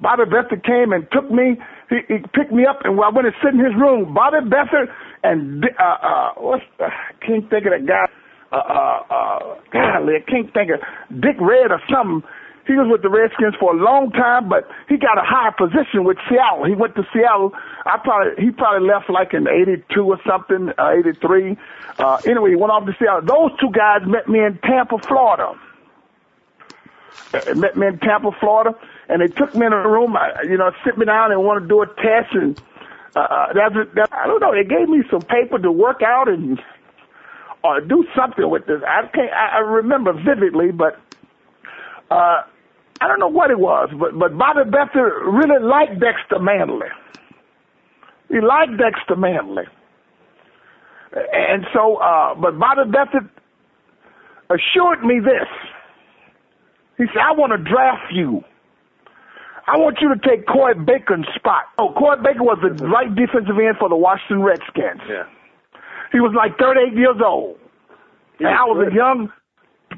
Bobby 0.00 0.24
Beathard 0.24 0.62
came 0.64 0.92
and 0.92 1.06
took 1.12 1.30
me. 1.30 1.56
He, 1.90 1.98
he 2.08 2.18
picked 2.34 2.52
me 2.52 2.66
up, 2.66 2.80
and 2.84 2.98
I 3.00 3.08
went 3.10 3.26
and 3.26 3.36
sit 3.42 3.54
in 3.54 3.60
his 3.60 3.74
room. 3.74 4.14
Bobby 4.14 4.38
Beathard 4.48 4.88
and 5.22 5.64
uh, 5.64 5.82
uh, 5.82 6.30
what's 6.38 6.62
I 6.78 6.90
can't 7.24 7.48
think 7.50 7.66
of 7.66 7.72
that 7.72 7.86
guy. 7.86 8.06
uh, 8.52 8.56
uh, 8.56 9.00
uh, 9.10 9.38
golly, 9.72 10.14
I 10.22 10.30
can't 10.30 10.52
think 10.54 10.70
of 10.70 10.80
Dick 11.20 11.36
Red 11.40 11.72
or 11.72 11.80
something. 11.90 12.22
He 12.66 12.74
was 12.74 12.90
with 12.90 13.02
the 13.02 13.08
Redskins 13.08 13.54
for 13.60 13.74
a 13.74 13.78
long 13.78 14.10
time, 14.10 14.48
but 14.48 14.68
he 14.88 14.96
got 14.96 15.18
a 15.18 15.22
high 15.22 15.54
position 15.56 16.02
with 16.02 16.18
Seattle. 16.28 16.66
He 16.66 16.74
went 16.74 16.96
to 16.96 17.06
Seattle. 17.14 17.54
I 17.86 17.98
probably 18.02 18.42
he 18.42 18.50
probably 18.50 18.88
left 18.88 19.08
like 19.08 19.34
in 19.34 19.46
'82 19.46 19.86
or 20.02 20.18
something, 20.26 20.74
uh, 20.76 20.98
'83. 20.98 21.56
Uh, 21.98 22.18
anyway, 22.26 22.50
he 22.50 22.56
went 22.56 22.72
off 22.72 22.84
to 22.86 22.94
Seattle. 22.98 23.22
Those 23.22 23.54
two 23.60 23.70
guys 23.70 24.02
met 24.04 24.28
me 24.28 24.40
in 24.42 24.58
Tampa, 24.58 24.98
Florida. 24.98 25.54
Uh, 27.32 27.54
met 27.54 27.76
me 27.76 27.86
in 27.86 27.98
Tampa, 27.98 28.30
Florida, 28.40 28.74
and 29.08 29.22
they 29.22 29.28
took 29.28 29.54
me 29.54 29.64
in 29.64 29.72
a 29.72 29.88
room. 29.88 30.16
I, 30.16 30.42
you 30.42 30.58
know, 30.58 30.72
sit 30.84 30.98
me 30.98 31.06
down 31.06 31.30
and 31.30 31.42
want 31.44 31.62
to 31.62 31.68
do 31.68 31.82
a 31.82 31.86
test, 31.86 32.34
and 32.34 32.60
uh, 33.14 33.20
uh 33.20 33.52
that's 33.54 33.94
that, 33.94 34.10
I 34.12 34.26
don't 34.26 34.40
know. 34.40 34.50
They 34.50 34.66
gave 34.66 34.88
me 34.88 35.06
some 35.08 35.22
paper 35.22 35.58
to 35.58 35.70
work 35.70 36.02
out 36.02 36.28
and 36.28 36.60
or 37.62 37.80
do 37.80 38.04
something 38.16 38.50
with 38.50 38.66
this. 38.66 38.82
I 38.86 39.06
can't. 39.06 39.32
I, 39.32 39.56
I 39.56 39.58
remember 39.58 40.12
vividly, 40.12 40.72
but 40.72 40.98
uh, 42.10 42.42
I 43.00 43.08
don't 43.08 43.20
know 43.20 43.28
what 43.28 43.50
it 43.50 43.58
was. 43.58 43.90
But 43.98 44.18
but 44.18 44.36
Bobby 44.38 44.68
Beathard 44.70 45.20
really 45.32 45.62
liked 45.62 46.00
Dexter 46.00 46.38
Manley. 46.40 46.88
He 48.28 48.40
liked 48.40 48.76
Dexter 48.78 49.16
Manley, 49.16 49.64
and 51.32 51.66
so. 51.74 51.96
Uh, 51.96 52.34
but 52.34 52.58
Bobby 52.58 52.90
Beathard 52.90 53.28
assured 54.50 55.04
me 55.04 55.20
this. 55.20 55.48
He 56.98 57.04
said, 57.12 57.20
"I 57.22 57.32
want 57.32 57.52
to 57.52 57.58
draft 57.58 58.12
you." 58.12 58.42
I 59.68 59.76
want 59.78 59.98
you 60.00 60.14
to 60.14 60.20
take 60.22 60.46
Coy 60.46 60.74
Bacon's 60.74 61.26
spot. 61.34 61.64
Oh, 61.76 61.92
Coy 61.98 62.14
Bacon 62.22 62.44
was 62.44 62.58
the 62.62 62.70
right 62.86 63.12
defensive 63.12 63.58
end 63.58 63.74
for 63.80 63.88
the 63.88 63.96
Washington 63.96 64.42
Redskins. 64.44 65.00
Yeah. 65.10 65.24
He 66.12 66.20
was 66.20 66.32
like 66.36 66.56
38 66.56 66.96
years 66.96 67.16
old. 67.24 67.58
He 68.38 68.44
and 68.44 68.54
was 68.54 68.60
I 68.60 68.64
was 68.64 68.84
good. 68.84 68.92
a 68.92 68.94
young, 68.94 69.32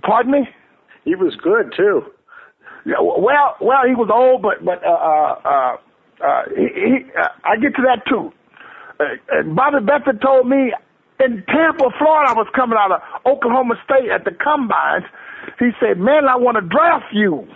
pardon 0.03 0.33
me? 0.33 0.49
He 1.05 1.15
was 1.15 1.37
good 1.37 1.75
too. 1.77 2.01
Well, 3.01 3.57
well, 3.61 3.83
he 3.87 3.95
was 3.95 4.11
old, 4.13 4.43
but, 4.43 4.65
but, 4.65 4.83
uh, 4.85 4.91
uh, 4.91 5.35
uh, 5.45 5.77
uh 6.25 6.43
he, 6.57 6.67
he 6.75 7.11
uh, 7.19 7.29
I 7.45 7.57
get 7.57 7.75
to 7.77 7.83
that 7.83 8.07
too. 8.09 8.33
Uh, 8.99 9.05
and 9.31 9.55
Bobby 9.55 9.85
Beathard 9.85 10.21
told 10.23 10.49
me 10.49 10.73
in 11.21 11.45
Tampa, 11.49 11.91
Florida, 11.99 12.31
I 12.31 12.35
was 12.35 12.49
coming 12.55 12.79
out 12.79 12.93
of 12.93 13.01
Oklahoma 13.27 13.75
State 13.85 14.11
at 14.11 14.25
the 14.25 14.31
combines. 14.31 15.05
He 15.59 15.71
said, 15.81 15.99
man, 15.99 16.27
I 16.29 16.37
want 16.37 16.57
to 16.57 16.63
draft 16.63 17.13
you. 17.13 17.47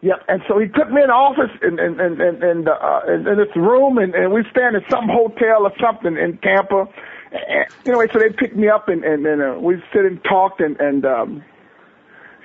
Yep. 0.00 0.16
And 0.28 0.42
so 0.46 0.58
he 0.58 0.66
took 0.68 0.90
me 0.90 1.02
in 1.02 1.08
the 1.08 1.18
office 1.18 1.50
in 1.60 1.78
in 1.80 1.98
in 1.98 2.20
in, 2.20 2.42
in, 2.42 2.68
uh, 2.68 3.00
in, 3.08 3.26
in 3.26 3.36
this 3.36 3.50
room, 3.56 3.98
and, 3.98 4.14
and 4.14 4.32
we 4.32 4.44
stand 4.50 4.76
in 4.76 4.82
some 4.88 5.08
hotel 5.08 5.66
or 5.66 5.72
something 5.82 6.16
in 6.16 6.38
Tampa. 6.38 6.86
And, 7.32 7.66
anyway, 7.84 8.06
so 8.12 8.20
they 8.20 8.30
picked 8.30 8.54
me 8.54 8.68
up, 8.68 8.88
and 8.88 9.02
and, 9.02 9.26
and 9.26 9.42
uh, 9.42 9.58
we 9.58 9.82
sit 9.92 10.04
and 10.04 10.22
talked, 10.22 10.60
and 10.60 10.78
and 10.78 11.04
um, 11.04 11.44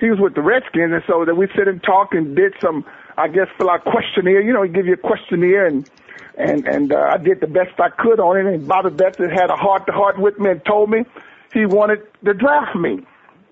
he 0.00 0.10
was 0.10 0.18
with 0.18 0.34
the 0.34 0.42
Redskins, 0.42 0.92
and 0.92 1.02
so 1.06 1.24
that 1.24 1.34
we 1.34 1.46
sit 1.56 1.68
and 1.68 1.82
talked 1.82 2.14
and 2.14 2.34
did 2.34 2.54
some, 2.60 2.84
I 3.16 3.28
guess, 3.28 3.46
fill 3.56 3.70
out 3.70 3.84
questionnaire. 3.84 4.40
You 4.40 4.52
know, 4.52 4.62
he 4.62 4.68
give 4.68 4.86
you 4.86 4.94
a 4.94 4.96
questionnaire, 4.96 5.66
and 5.66 5.88
and 6.36 6.66
and 6.66 6.92
uh, 6.92 6.98
I 6.98 7.18
did 7.18 7.40
the 7.40 7.46
best 7.46 7.78
I 7.78 7.90
could 7.90 8.20
on 8.20 8.36
it. 8.36 8.46
And 8.46 8.66
Bobby 8.66 8.90
Beathard 8.90 9.32
had 9.32 9.50
a 9.50 9.56
heart 9.56 9.86
to 9.86 9.92
heart 9.92 10.18
with 10.18 10.38
me 10.38 10.50
and 10.50 10.64
told 10.64 10.90
me 10.90 11.04
he 11.52 11.66
wanted 11.66 12.00
to 12.24 12.34
draft 12.34 12.76
me. 12.76 13.06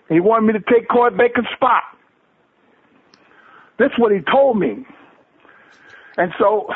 He 0.08 0.20
wanted 0.20 0.46
me 0.46 0.52
to 0.54 0.72
take 0.72 0.88
Coy 0.88 1.10
Bacon's 1.10 1.48
spot. 1.54 1.82
That's 3.78 3.98
what 3.98 4.12
he 4.12 4.20
told 4.20 4.58
me. 4.58 4.84
And 6.16 6.32
so, 6.38 6.68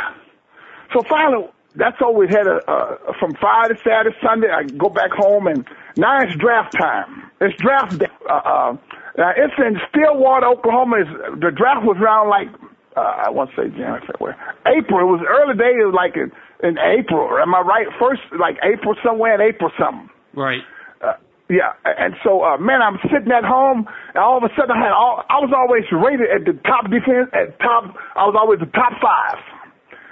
so 0.94 1.02
finally, 1.08 1.48
that's 1.74 1.96
all 2.00 2.14
we 2.14 2.26
had. 2.28 2.46
A, 2.46 2.58
uh, 2.70 3.12
from 3.20 3.34
Friday, 3.34 3.74
Saturday, 3.84 4.16
Sunday, 4.22 4.48
I 4.48 4.62
go 4.62 4.88
back 4.88 5.10
home, 5.12 5.46
and 5.46 5.66
now 5.96 6.20
it's 6.22 6.34
draft 6.36 6.74
time. 6.78 7.30
It's 7.40 7.56
draft 7.60 7.98
day. 7.98 8.06
Uh, 8.28 8.32
uh, 8.32 8.76
now 9.16 9.32
it's 9.36 9.56
in 9.58 9.80
Stillwater, 9.88 10.46
Oklahoma. 10.46 11.00
It's, 11.00 11.40
the 11.40 11.50
draft 11.50 11.84
was 11.84 11.96
around 12.00 12.28
like 12.28 12.48
uh, 12.96 13.28
I 13.28 13.30
want 13.30 13.50
to 13.52 13.56
say 13.56 13.68
January, 13.72 14.00
February, 14.08 14.36
April. 14.64 15.04
It 15.04 15.10
was 15.12 15.20
early 15.24 15.56
day. 15.56 15.76
It 15.76 15.84
was 15.84 15.96
like 15.96 16.16
in, 16.16 16.32
in 16.64 16.80
April. 16.80 17.28
Am 17.36 17.52
I 17.52 17.60
right? 17.60 17.88
First, 18.00 18.24
like 18.40 18.56
April 18.64 18.96
somewhere 19.04 19.36
in 19.36 19.44
April 19.44 19.68
something. 19.76 20.08
Right. 20.32 20.64
Uh, 21.04 21.20
yeah, 21.48 21.76
and 21.84 22.16
so 22.24 22.42
uh, 22.42 22.56
man, 22.56 22.80
I'm 22.80 22.96
sitting 23.06 23.30
at 23.30 23.44
home, 23.44 23.84
and 23.86 24.18
all 24.18 24.40
of 24.40 24.44
a 24.44 24.52
sudden 24.56 24.72
I 24.72 24.90
had 24.90 24.96
all. 24.96 25.22
I 25.28 25.38
was 25.44 25.52
always 25.52 25.84
rated 25.92 26.32
at 26.32 26.42
the 26.48 26.56
top 26.64 26.88
defense, 26.88 27.28
at 27.36 27.54
top. 27.60 27.92
I 28.16 28.24
was 28.24 28.34
always 28.34 28.58
the 28.58 28.72
top 28.72 28.96
five. 28.98 29.38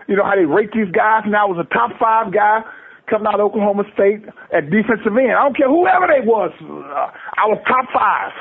You 0.07 0.21
know 0.21 0.25
how 0.25 0.37
they 0.37 0.45
rate 0.45 0.71
these 0.77 0.93
guys, 0.93 1.25
and 1.25 1.35
I 1.35 1.49
was 1.49 1.57
a 1.57 1.69
top 1.73 1.97
five 1.97 2.33
guy 2.33 2.61
coming 3.09 3.27
out 3.27 3.40
of 3.40 3.49
Oklahoma 3.49 3.85
State 3.97 4.25
at 4.53 4.69
defensive 4.69 5.12
end. 5.17 5.33
I 5.33 5.43
don't 5.45 5.57
care 5.57 5.69
whoever 5.69 6.07
they 6.07 6.21
was. 6.25 6.53
Uh, 6.61 7.09
I 7.37 7.49
was 7.49 7.59
top 7.64 7.88
five, 7.93 8.33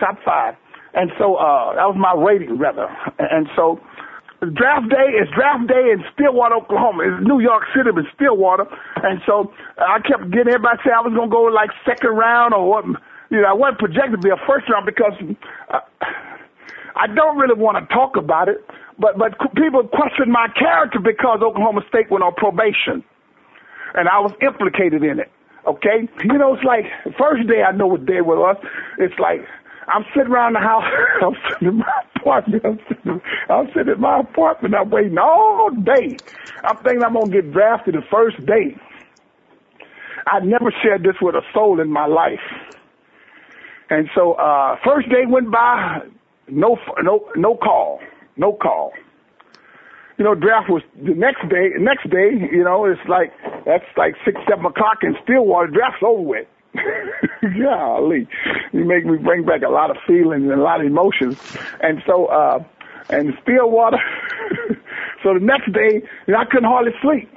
top 0.00 0.16
five, 0.24 0.56
and 0.94 1.10
so 1.18 1.36
uh, 1.36 1.76
that 1.76 1.86
was 1.86 1.96
my 1.96 2.14
rating 2.16 2.58
rather. 2.58 2.88
And 3.18 3.46
so 3.54 3.78
draft 4.40 4.88
day 4.88 5.20
is 5.20 5.28
draft 5.36 5.68
day 5.68 5.92
in 5.92 6.00
Stillwater, 6.14 6.56
Oklahoma. 6.56 7.04
It's 7.04 7.20
New 7.28 7.40
York 7.40 7.64
City, 7.76 7.92
but 7.92 8.04
Stillwater. 8.16 8.64
And 9.04 9.20
so 9.26 9.52
I 9.76 10.00
kept 10.00 10.32
getting 10.32 10.48
everybody 10.48 10.80
saying 10.80 10.96
I 10.96 11.04
was 11.04 11.12
going 11.12 11.28
to 11.28 11.34
go 11.34 11.44
like 11.52 11.70
second 11.84 12.16
round 12.16 12.54
or 12.54 12.64
what. 12.68 12.84
You 13.30 13.42
know, 13.42 13.48
I 13.48 13.52
wasn't 13.52 13.78
projected 13.78 14.18
to 14.18 14.24
be 14.26 14.30
a 14.32 14.40
first 14.48 14.66
round 14.68 14.86
because 14.86 15.14
uh, 15.70 15.78
I 16.96 17.06
don't 17.06 17.38
really 17.38 17.54
want 17.54 17.78
to 17.78 17.86
talk 17.94 18.16
about 18.16 18.48
it. 18.48 18.64
But 18.98 19.18
but 19.18 19.38
people 19.54 19.86
question 19.88 20.32
my 20.32 20.48
character 20.58 20.98
because 20.98 21.40
Oklahoma 21.42 21.82
State 21.88 22.10
went 22.10 22.24
on 22.24 22.34
probation, 22.34 23.04
and 23.94 24.08
I 24.08 24.20
was 24.20 24.32
implicated 24.42 25.04
in 25.04 25.20
it. 25.20 25.30
Okay, 25.66 26.08
you 26.24 26.38
know, 26.38 26.54
it's 26.54 26.64
like 26.64 26.84
first 27.16 27.46
day 27.46 27.62
I 27.62 27.72
know 27.72 27.86
what 27.86 28.04
day 28.04 28.20
was. 28.20 28.56
It's 28.98 29.18
like 29.18 29.40
I'm 29.92 30.04
sitting 30.14 30.32
around 30.32 30.54
the 30.54 30.60
house. 30.60 30.84
I'm 31.22 31.34
sitting 31.50 31.68
in 31.68 31.78
my 31.78 31.92
apartment. 32.16 32.64
I'm 32.64 32.78
sitting, 32.88 33.20
I'm 33.48 33.66
sitting 33.74 33.94
in 33.94 34.00
my 34.00 34.20
apartment. 34.20 34.74
I'm 34.74 34.90
waiting 34.90 35.18
all 35.18 35.70
day. 35.70 36.16
I'm 36.64 36.76
thinking 36.78 37.02
I'm 37.04 37.14
gonna 37.14 37.30
get 37.30 37.52
drafted 37.52 37.94
the 37.94 38.02
first 38.10 38.44
day. 38.46 38.76
I 40.26 40.40
never 40.40 40.72
shared 40.82 41.02
this 41.02 41.16
with 41.20 41.34
a 41.34 41.42
soul 41.52 41.80
in 41.80 41.90
my 41.90 42.06
life. 42.06 42.38
And 43.88 44.08
so, 44.14 44.34
uh, 44.34 44.76
first 44.84 45.08
day 45.08 45.26
went 45.26 45.50
by, 45.50 46.00
no, 46.48 46.78
no, 47.02 47.28
no 47.34 47.56
call, 47.56 48.00
no 48.36 48.52
call. 48.52 48.92
You 50.18 50.24
know, 50.24 50.34
draft 50.34 50.68
was 50.68 50.82
the 51.02 51.14
next 51.14 51.48
day. 51.48 51.70
Next 51.78 52.08
day, 52.10 52.30
you 52.52 52.62
know, 52.62 52.84
it's 52.84 53.00
like 53.08 53.32
that's 53.64 53.84
like 53.96 54.14
six, 54.24 54.38
seven 54.48 54.66
o'clock 54.66 54.98
in 55.02 55.16
Stillwater. 55.24 55.68
Draft's 55.68 56.02
over 56.06 56.22
with. 56.22 56.46
Golly, 57.62 58.28
you 58.72 58.84
make 58.84 59.04
me 59.04 59.18
bring 59.18 59.44
back 59.44 59.62
a 59.62 59.70
lot 59.70 59.90
of 59.90 59.96
feelings 60.06 60.44
and 60.44 60.60
a 60.60 60.62
lot 60.62 60.80
of 60.80 60.86
emotions. 60.86 61.38
And 61.82 62.02
so, 62.06 62.26
uh, 62.26 62.62
and 63.08 63.34
Stillwater. 63.42 63.98
so 65.22 65.34
the 65.34 65.40
next 65.40 65.72
day, 65.72 66.02
you 66.26 66.32
know, 66.32 66.38
I 66.38 66.44
couldn't 66.44 66.68
hardly 66.68 66.92
sleep. 67.02 67.28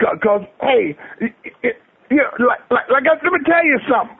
Cause, 0.00 0.18
cause 0.22 0.42
hey, 0.60 0.96
it, 1.20 1.32
it, 1.62 1.76
you 2.10 2.16
know, 2.16 2.46
like, 2.46 2.60
like, 2.70 2.88
like, 2.90 3.04
let 3.06 3.32
me 3.32 3.38
tell 3.46 3.64
you 3.64 3.78
something. 3.88 4.18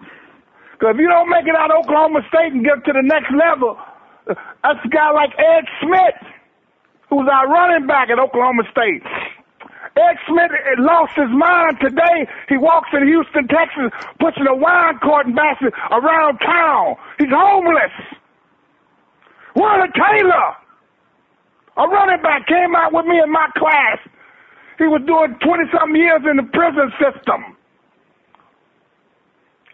Cause 0.79 0.95
if 0.95 1.01
you 1.01 1.09
don't 1.09 1.31
make 1.31 1.47
it 1.47 1.57
out 1.57 1.71
of 1.71 1.85
Oklahoma 1.85 2.21
State 2.29 2.53
and 2.53 2.65
get 2.65 2.85
to 2.87 2.93
the 2.93 3.03
next 3.03 3.31
level, 3.35 3.79
that's 4.27 4.79
a 4.85 4.89
guy 4.89 5.11
like 5.11 5.31
Ed 5.39 5.65
Smith, 5.83 6.21
who's 7.11 7.29
our 7.31 7.49
running 7.49 7.87
back 7.87 8.11
at 8.11 8.19
Oklahoma 8.19 8.63
State. 8.71 9.03
Ed 9.97 10.17
Smith 10.27 10.51
lost 10.79 11.13
his 11.17 11.29
mind 11.29 11.79
today. 11.81 12.27
He 12.49 12.57
walks 12.57 12.89
in 12.93 13.07
Houston, 13.07 13.47
Texas, 13.49 13.93
pushing 14.19 14.47
a 14.49 14.55
wine 14.55 14.99
carton 15.03 15.35
basket 15.35 15.75
around 15.91 16.39
town. 16.39 16.97
He's 17.19 17.29
homeless. 17.31 17.93
Warner 19.55 19.93
Taylor, 19.93 20.57
a 21.77 21.85
running 21.89 22.23
back, 22.23 22.47
came 22.47 22.75
out 22.75 22.93
with 22.95 23.05
me 23.05 23.21
in 23.23 23.31
my 23.31 23.49
class. 23.57 23.99
He 24.79 24.85
was 24.85 25.03
doing 25.07 25.37
20 25.45 25.65
something 25.77 25.97
years 26.01 26.23
in 26.29 26.37
the 26.39 26.49
prison 26.53 26.91
system. 26.97 27.57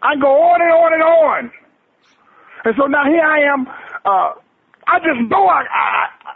I 0.01 0.15
go 0.19 0.27
on 0.27 0.61
and 0.61 0.71
on 0.71 0.93
and 0.93 1.03
on. 1.03 1.51
And 2.65 2.75
so 2.77 2.87
now 2.87 3.05
here 3.05 3.23
I 3.23 3.39
am. 3.53 3.67
Uh, 4.03 4.33
I 4.87 4.99
just 4.99 5.29
know 5.31 5.47
I, 5.47 5.63
I, 5.63 6.33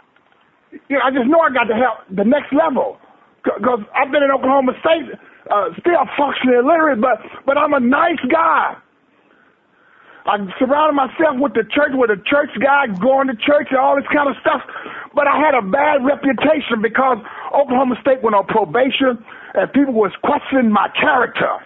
you 0.88 0.96
know, 0.96 1.02
I 1.04 1.10
just 1.10 1.26
know 1.28 1.40
I 1.40 1.50
got 1.52 1.64
to 1.64 1.74
help 1.74 1.98
the 2.10 2.24
next 2.24 2.52
level 2.52 2.98
because 3.44 3.80
I've 3.94 4.10
been 4.12 4.24
in 4.24 4.32
Oklahoma 4.32 4.72
State, 4.80 5.12
uh, 5.50 5.70
still 5.80 6.00
functionally 6.18 6.58
illiterate, 6.58 7.00
but 7.00 7.20
but 7.46 7.58
I'm 7.58 7.74
a 7.74 7.80
nice 7.80 8.20
guy. 8.32 8.76
I 10.26 10.38
surrounded 10.58 10.94
myself 10.96 11.36
with 11.42 11.54
the 11.54 11.64
church, 11.74 11.92
with 11.98 12.10
a 12.10 12.20
church 12.30 12.50
guy, 12.62 12.86
going 13.02 13.28
to 13.28 13.36
church 13.42 13.68
and 13.70 13.80
all 13.80 13.96
this 13.96 14.06
kind 14.14 14.30
of 14.30 14.36
stuff. 14.40 14.62
But 15.14 15.26
I 15.28 15.36
had 15.36 15.54
a 15.58 15.62
bad 15.66 16.06
reputation 16.06 16.82
because 16.82 17.18
Oklahoma 17.52 17.96
State 18.02 18.22
went 18.22 18.36
on 18.36 18.46
probation 18.46 19.18
and 19.54 19.72
people 19.74 19.94
was 19.94 20.12
questioning 20.22 20.70
my 20.72 20.88
character. 21.00 21.60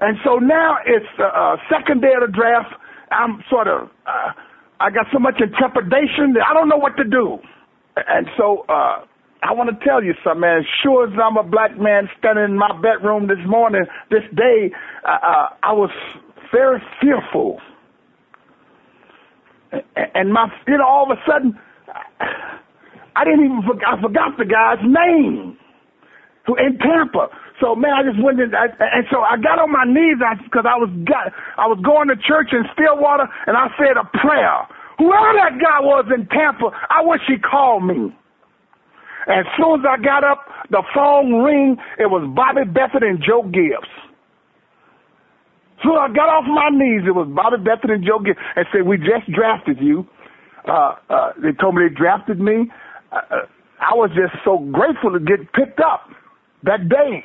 And 0.00 0.18
so 0.24 0.36
now 0.38 0.78
it's 0.86 1.06
the 1.18 1.26
uh, 1.26 1.56
second 1.70 2.02
day 2.02 2.12
of 2.20 2.26
the 2.30 2.32
draft. 2.36 2.70
I'm 3.12 3.42
sort 3.50 3.68
of, 3.68 3.90
uh, 4.06 4.32
I 4.80 4.90
got 4.90 5.06
so 5.12 5.18
much 5.18 5.40
intrepidation 5.40 6.34
that 6.34 6.44
I 6.48 6.54
don't 6.54 6.68
know 6.68 6.78
what 6.78 6.96
to 6.98 7.04
do. 7.04 7.38
And 8.06 8.26
so, 8.36 8.64
uh, 8.68 9.04
I 9.42 9.52
want 9.52 9.70
to 9.70 9.84
tell 9.86 10.02
you 10.02 10.14
something, 10.24 10.40
man. 10.40 10.62
Sure 10.82 11.06
as 11.06 11.14
I'm 11.22 11.36
a 11.36 11.42
black 11.42 11.78
man 11.78 12.08
standing 12.18 12.44
in 12.44 12.58
my 12.58 12.72
bedroom 12.82 13.28
this 13.28 13.38
morning, 13.46 13.82
this 14.10 14.24
day, 14.34 14.70
uh, 15.04 15.10
uh, 15.22 15.46
I 15.62 15.72
was 15.72 15.90
very 16.52 16.82
fearful. 17.00 17.60
And 20.14 20.32
my, 20.32 20.48
you 20.66 20.78
know, 20.78 20.86
all 20.86 21.10
of 21.10 21.16
a 21.16 21.20
sudden, 21.30 21.58
I 23.14 23.24
didn't 23.24 23.44
even, 23.44 23.62
I 23.86 24.00
forgot 24.00 24.38
the 24.38 24.44
guy's 24.44 24.82
name 24.82 25.58
who 26.46 26.56
in 26.56 26.78
Tampa. 26.78 27.28
So 27.60 27.74
man, 27.76 27.92
I 27.92 28.02
just 28.02 28.22
went 28.22 28.40
in, 28.40 28.54
I, 28.54 28.72
and 28.80 29.04
so 29.10 29.20
I 29.20 29.36
got 29.36 29.58
on 29.60 29.70
my 29.70 29.84
knees 29.84 30.16
because 30.44 30.64
I 30.64 30.78
was 30.80 30.88
got, 31.04 31.30
I 31.58 31.66
was 31.68 31.78
going 31.84 32.08
to 32.08 32.16
church 32.16 32.50
in 32.56 32.64
Stillwater, 32.72 33.28
and 33.46 33.56
I 33.56 33.68
said 33.76 33.98
a 34.00 34.06
prayer. 34.18 34.64
Whoever 34.98 35.32
that 35.38 35.58
guy 35.62 35.78
was 35.80 36.06
in 36.14 36.26
Tampa, 36.26 36.70
I 36.90 37.02
wish 37.02 37.20
he 37.26 37.38
called 37.38 37.84
me. 37.84 38.12
As 39.28 39.44
soon 39.56 39.80
as 39.80 39.86
I 39.86 40.02
got 40.02 40.24
up, 40.24 40.46
the 40.70 40.82
phone 40.94 41.42
ring. 41.44 41.76
It 41.98 42.06
was 42.06 42.24
Bobby 42.34 42.64
Beathard 42.66 43.04
and 43.04 43.22
Joe 43.22 43.42
Gibbs. 43.44 43.88
So 45.84 45.94
I 45.94 46.08
got 46.08 46.28
off 46.28 46.44
my 46.48 46.70
knees. 46.72 47.02
It 47.06 47.14
was 47.14 47.28
Bobby 47.30 47.62
Beathard 47.62 47.92
and 47.92 48.04
Joe 48.04 48.18
Gibbs, 48.18 48.38
and 48.56 48.66
said, 48.72 48.82
"We 48.86 48.96
just 48.98 49.30
drafted 49.32 49.78
you." 49.80 50.06
Uh, 50.66 50.96
uh, 51.08 51.32
they 51.42 51.52
told 51.52 51.76
me 51.76 51.86
they 51.88 51.94
drafted 51.94 52.40
me. 52.40 52.70
Uh, 53.12 53.16
uh 53.30 53.36
I 53.80 53.94
was 53.94 54.10
just 54.10 54.34
so 54.44 54.58
grateful 54.72 55.12
to 55.12 55.20
get 55.20 55.52
picked 55.52 55.78
up 55.78 56.10
that 56.64 56.88
day. 56.88 57.22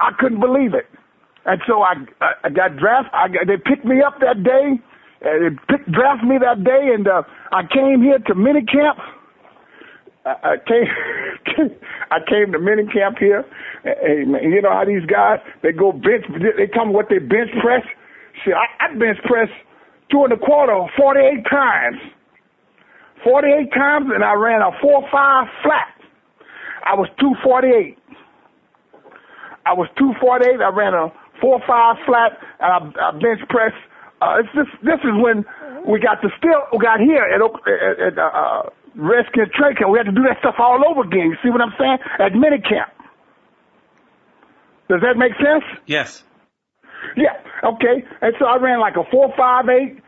I 0.00 0.10
couldn't 0.18 0.40
believe 0.40 0.74
it. 0.74 0.84
And 1.46 1.62
so 1.66 1.80
I, 1.80 1.94
I 2.44 2.50
got 2.50 2.76
drafted. 2.76 3.14
I 3.14 3.28
they 3.46 3.56
picked 3.56 3.86
me 3.86 4.02
up 4.02 4.20
that 4.20 4.44
day. 4.44 4.76
Uh, 5.24 5.50
picked, 5.68 5.90
drafted 5.92 6.28
me 6.28 6.36
that 6.38 6.62
day, 6.64 6.92
and 6.94 7.08
uh, 7.08 7.22
I 7.52 7.62
came 7.62 8.02
here 8.02 8.18
to 8.18 8.34
minicamp. 8.34 8.98
I, 10.24 10.54
I 10.54 10.56
came, 10.66 10.86
I 12.10 12.18
came 12.28 12.52
to 12.52 12.58
minicamp 12.58 13.18
here. 13.18 13.44
And, 13.84 14.36
and 14.36 14.52
you 14.52 14.62
know 14.62 14.70
how 14.72 14.84
these 14.84 15.06
guys 15.06 15.40
they 15.62 15.72
go 15.72 15.92
bench. 15.92 16.24
They 16.56 16.66
tell 16.72 16.86
me 16.86 16.92
what 16.94 17.06
they 17.10 17.18
bench 17.18 17.50
press. 17.62 17.82
See, 18.44 18.52
I, 18.52 18.66
I 18.84 18.94
bench 18.98 19.18
press 19.24 19.48
two 20.10 20.24
and 20.24 20.32
a 20.32 20.38
quarter, 20.38 20.78
forty-eight 20.96 21.44
times. 21.50 21.98
Forty-eight 23.24 23.72
times, 23.74 24.06
and 24.14 24.22
I 24.24 24.34
ran 24.34 24.62
a 24.62 24.70
four-five 24.80 25.46
flat. 25.64 25.94
I 26.86 26.94
was 26.94 27.08
two 27.18 27.34
forty-eight. 27.42 27.98
I 29.66 29.74
was 29.74 29.88
248. 29.98 30.60
I 30.64 30.70
ran 30.72 30.94
a 30.94 31.12
four 31.40 31.60
five 31.68 31.96
flat, 32.06 32.38
and 32.60 32.72
I, 32.96 33.08
I 33.08 33.12
bench 33.20 33.40
press. 33.50 33.72
Uh, 34.20 34.40
it's 34.40 34.48
this. 34.54 34.66
This 34.82 35.00
is 35.04 35.14
when 35.14 35.44
we 35.86 36.00
got 36.00 36.20
to 36.22 36.28
still 36.38 36.66
we 36.72 36.78
got 36.78 37.00
here 37.00 37.22
at 37.22 37.40
at, 37.40 38.12
at 38.12 38.18
uh, 38.18 38.22
uh 38.22 38.62
Redskins 38.96 39.54
training 39.54 39.76
camp. 39.78 39.90
We 39.90 39.98
had 39.98 40.10
to 40.10 40.16
do 40.16 40.26
that 40.26 40.38
stuff 40.40 40.56
all 40.58 40.82
over 40.82 41.02
again. 41.06 41.30
You 41.30 41.36
see 41.42 41.50
what 41.50 41.60
I'm 41.60 41.74
saying? 41.78 41.98
At 42.18 42.32
minicamp. 42.32 42.90
Does 44.88 45.00
that 45.02 45.16
make 45.16 45.32
sense? 45.36 45.64
Yes. 45.86 46.24
Yeah. 47.16 47.36
Okay. 47.62 48.02
And 48.20 48.34
so 48.38 48.46
I 48.46 48.56
ran 48.56 48.80
like 48.80 48.96
a 48.96 49.04
four 49.10 49.32
five 49.36 49.68
eight. 49.68 50.02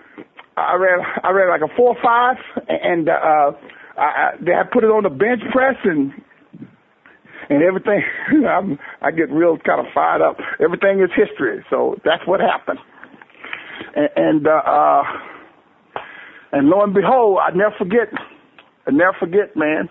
I 0.56 0.74
ran 0.74 0.98
I 1.22 1.30
ran 1.30 1.48
like 1.48 1.62
a 1.62 1.72
four 1.76 1.94
five, 2.02 2.36
and 2.68 3.08
uh, 3.08 3.52
I, 3.96 4.02
I, 4.02 4.30
they 4.40 4.52
had 4.52 4.70
put 4.72 4.82
it 4.82 4.90
on 4.90 5.04
the 5.04 5.10
bench 5.10 5.42
press, 5.52 5.76
and 5.84 6.12
and 7.48 7.62
everything. 7.62 8.02
I'm, 8.48 8.78
I 9.02 9.10
get 9.10 9.30
real 9.30 9.58
kind 9.58 9.86
of 9.86 9.92
fired 9.92 10.22
up. 10.22 10.38
Everything 10.62 11.00
is 11.00 11.10
history, 11.14 11.64
so 11.70 11.96
that's 12.04 12.26
what 12.26 12.40
happened. 12.40 12.78
And, 13.94 14.08
and 14.16 14.46
uh, 14.46 14.50
uh, 14.50 15.02
and 16.52 16.68
lo 16.68 16.82
and 16.82 16.94
behold, 16.94 17.38
I 17.42 17.54
never 17.56 17.74
forget. 17.78 18.08
I 18.86 18.90
never 18.90 19.16
forget, 19.18 19.56
man. 19.56 19.88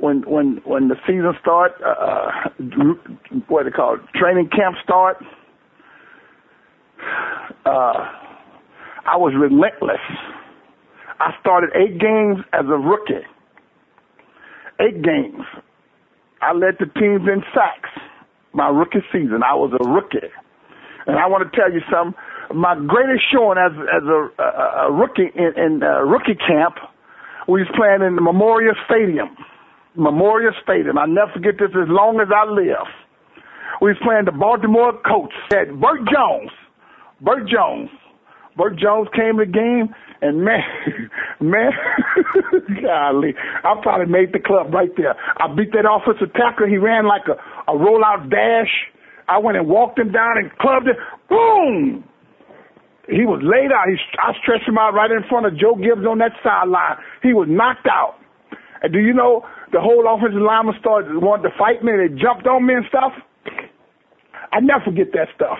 When 0.00 0.22
when 0.22 0.60
when 0.64 0.88
the 0.88 0.96
season 1.06 1.32
start, 1.40 1.72
uh, 1.84 1.88
uh 1.88 2.48
what 3.48 3.64
they 3.64 3.70
call 3.70 3.94
it, 3.94 4.00
training 4.14 4.48
camp 4.50 4.76
start. 4.82 5.18
Uh, 7.64 8.08
I 9.06 9.16
was 9.16 9.32
relentless. 9.38 10.02
I 11.20 11.32
started 11.40 11.70
eight 11.74 11.98
games 11.98 12.38
as 12.52 12.66
a 12.66 12.78
rookie. 12.78 13.26
Eight 14.80 15.02
games. 15.02 15.42
I 16.40 16.52
led 16.52 16.76
the 16.78 16.86
teams 16.86 17.22
in 17.26 17.42
sacks 17.52 17.90
my 18.52 18.68
rookie 18.68 19.04
season. 19.12 19.42
I 19.44 19.54
was 19.54 19.72
a 19.78 19.84
rookie. 19.88 20.28
And 21.06 21.16
I 21.16 21.26
want 21.26 21.50
to 21.50 21.56
tell 21.56 21.72
you 21.72 21.80
something. 21.90 22.18
My 22.54 22.74
greatest 22.74 23.24
showing 23.32 23.58
as 23.58 23.72
as 23.72 24.04
a, 24.08 24.42
a, 24.42 24.88
a 24.88 24.92
rookie 24.92 25.30
in, 25.34 25.52
in 25.56 25.82
uh, 25.82 26.00
rookie 26.02 26.34
camp, 26.34 26.76
we 27.46 27.60
was 27.60 27.68
playing 27.76 28.02
in 28.06 28.16
the 28.16 28.22
Memorial 28.22 28.74
Stadium. 28.86 29.36
Memorial 29.96 30.52
Stadium. 30.62 30.96
I'll 30.98 31.08
never 31.08 31.32
forget 31.32 31.54
this 31.58 31.70
as 31.70 31.88
long 31.88 32.20
as 32.20 32.28
I 32.34 32.48
live. 32.48 32.88
We 33.80 33.90
was 33.90 34.00
playing 34.02 34.24
the 34.24 34.32
Baltimore 34.32 34.92
Colts. 35.06 35.34
Had 35.50 35.80
Bert 35.80 36.00
Jones. 36.08 36.50
Bert 37.20 37.48
Jones. 37.48 37.90
Bert 38.56 38.76
Jones 38.78 39.08
came 39.14 39.38
to 39.38 39.44
the 39.44 39.52
game 39.52 39.94
and 40.20 40.44
man, 40.44 40.62
man, 41.40 41.70
golly, 42.82 43.34
I 43.64 43.74
probably 43.82 44.06
made 44.12 44.32
the 44.32 44.40
club 44.40 44.74
right 44.74 44.90
there. 44.96 45.14
I 45.38 45.46
beat 45.54 45.72
that 45.72 45.88
offensive 45.88 46.32
tackle. 46.34 46.66
He 46.66 46.76
ran 46.76 47.06
like 47.06 47.22
a, 47.28 47.38
a 47.70 47.74
rollout 47.74 48.30
dash. 48.30 48.72
I 49.28 49.38
went 49.38 49.58
and 49.58 49.68
walked 49.68 49.98
him 49.98 50.10
down 50.10 50.38
and 50.38 50.50
clubbed 50.58 50.88
him. 50.88 50.96
Boom! 51.28 52.04
He 53.08 53.24
was 53.26 53.40
laid 53.42 53.72
out. 53.72 53.88
He, 53.88 53.96
I 54.20 54.32
stretched 54.42 54.68
him 54.68 54.78
out 54.78 54.94
right 54.94 55.10
in 55.10 55.24
front 55.28 55.46
of 55.46 55.58
Joe 55.58 55.74
Gibbs 55.76 56.06
on 56.06 56.18
that 56.18 56.32
sideline. 56.44 56.96
He 57.22 57.32
was 57.34 57.48
knocked 57.50 57.88
out. 57.88 58.16
And 58.82 58.92
do 58.92 59.00
you 59.00 59.14
know 59.14 59.44
the 59.72 59.80
whole 59.80 60.04
offensive 60.08 60.42
lineman 60.42 60.76
started 60.80 61.16
wanting 61.18 61.50
to 61.50 61.58
fight 61.58 61.84
me? 61.84 61.92
They 61.96 62.12
jumped 62.20 62.46
on 62.46 62.66
me 62.66 62.74
and 62.74 62.86
stuff. 62.88 63.12
I 64.52 64.60
never 64.60 64.84
forget 64.84 65.08
that 65.14 65.28
stuff. 65.36 65.58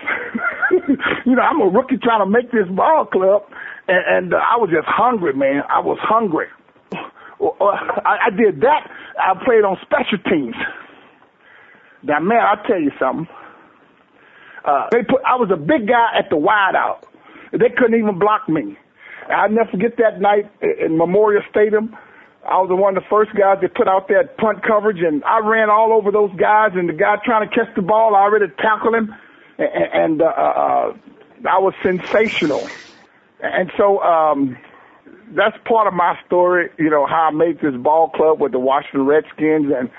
you 1.25 1.35
know, 1.35 1.43
I'm 1.43 1.61
a 1.61 1.67
rookie 1.67 1.97
trying 1.97 2.21
to 2.21 2.29
make 2.29 2.51
this 2.51 2.67
ball 2.75 3.05
club, 3.05 3.43
and, 3.87 4.03
and 4.07 4.33
uh, 4.33 4.37
I 4.37 4.57
was 4.57 4.69
just 4.71 4.87
hungry, 4.87 5.33
man. 5.33 5.63
I 5.69 5.79
was 5.81 5.97
hungry. 6.01 6.47
I, 6.93 8.27
I 8.27 8.29
did 8.31 8.61
that. 8.61 8.89
I 9.19 9.33
played 9.45 9.63
on 9.65 9.77
special 9.83 10.19
teams. 10.29 10.55
Now, 12.03 12.19
man, 12.19 12.39
I'll 12.41 12.63
tell 12.65 12.79
you 12.81 12.91
something. 12.99 13.27
Uh, 14.65 14.87
they 14.91 15.03
put, 15.03 15.21
I 15.25 15.35
was 15.37 15.49
a 15.53 15.57
big 15.57 15.87
guy 15.87 16.17
at 16.17 16.29
the 16.29 16.37
wideout. 16.37 17.03
They 17.51 17.69
couldn't 17.75 17.99
even 17.99 18.19
block 18.19 18.47
me. 18.47 18.77
I'll 19.29 19.49
never 19.49 19.69
forget 19.71 19.97
that 19.97 20.19
night 20.19 20.49
in 20.61 20.97
Memorial 20.97 21.43
Stadium. 21.49 21.95
I 22.45 22.57
was 22.61 22.69
one 22.71 22.97
of 22.97 23.03
the 23.03 23.09
first 23.09 23.31
guys 23.35 23.57
that 23.61 23.75
put 23.75 23.87
out 23.87 24.07
that 24.07 24.37
punt 24.37 24.63
coverage, 24.63 25.01
and 25.01 25.23
I 25.23 25.39
ran 25.39 25.69
all 25.69 25.93
over 25.93 26.11
those 26.11 26.31
guys. 26.37 26.71
And 26.73 26.89
the 26.89 26.93
guy 26.93 27.17
trying 27.23 27.47
to 27.47 27.53
catch 27.53 27.73
the 27.75 27.81
ball, 27.81 28.15
I 28.15 28.21
already 28.21 28.47
tackled 28.57 28.95
him, 28.95 29.13
and, 29.57 29.93
and 29.93 30.21
uh, 30.21 30.25
uh, 30.25 30.93
I 31.47 31.59
was 31.59 31.73
sensational. 31.83 32.67
And 33.41 33.71
so 33.77 34.01
um, 34.01 34.57
that's 35.35 35.57
part 35.65 35.87
of 35.87 35.93
my 35.93 36.17
story. 36.25 36.69
You 36.79 36.89
know 36.89 37.05
how 37.05 37.29
I 37.29 37.31
made 37.31 37.59
this 37.61 37.75
ball 37.75 38.09
club 38.09 38.39
with 38.39 38.51
the 38.51 38.59
Washington 38.59 39.05
Redskins, 39.05 39.71
and 39.75 39.89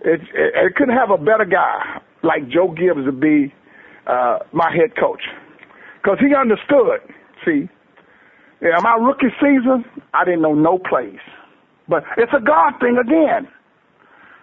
it, 0.00 0.20
it, 0.34 0.54
it 0.54 0.76
couldn't 0.76 0.96
have 0.96 1.10
a 1.10 1.18
better 1.18 1.44
guy 1.44 2.00
like 2.22 2.48
Joe 2.48 2.68
Gibbs 2.68 3.04
to 3.04 3.12
be 3.12 3.52
uh, 4.06 4.38
my 4.52 4.72
head 4.72 4.96
coach 4.96 5.22
because 6.08 6.24
he 6.24 6.34
understood. 6.34 7.04
See, 7.44 7.68
yeah, 8.62 8.80
my 8.80 8.94
rookie 8.94 9.28
season, 9.36 9.84
I 10.14 10.24
didn't 10.24 10.40
know 10.40 10.54
no 10.54 10.78
plays. 10.78 11.20
But 11.86 12.02
it's 12.16 12.32
a 12.32 12.40
God 12.40 12.80
thing 12.80 12.96
again. 12.96 13.46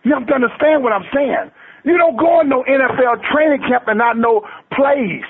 You 0.03 0.13
have 0.13 0.27
to 0.27 0.33
understand 0.35 0.83
what 0.83 0.93
I'm 0.93 1.09
saying. 1.11 1.49
You 1.83 1.97
don't 1.97 2.17
go 2.17 2.41
in 2.41 2.49
no 2.49 2.63
NFL 2.69 3.17
training 3.33 3.65
camp 3.67 3.85
and 3.87 3.97
not 3.97 4.15
know 4.15 4.45
plays. 4.77 5.25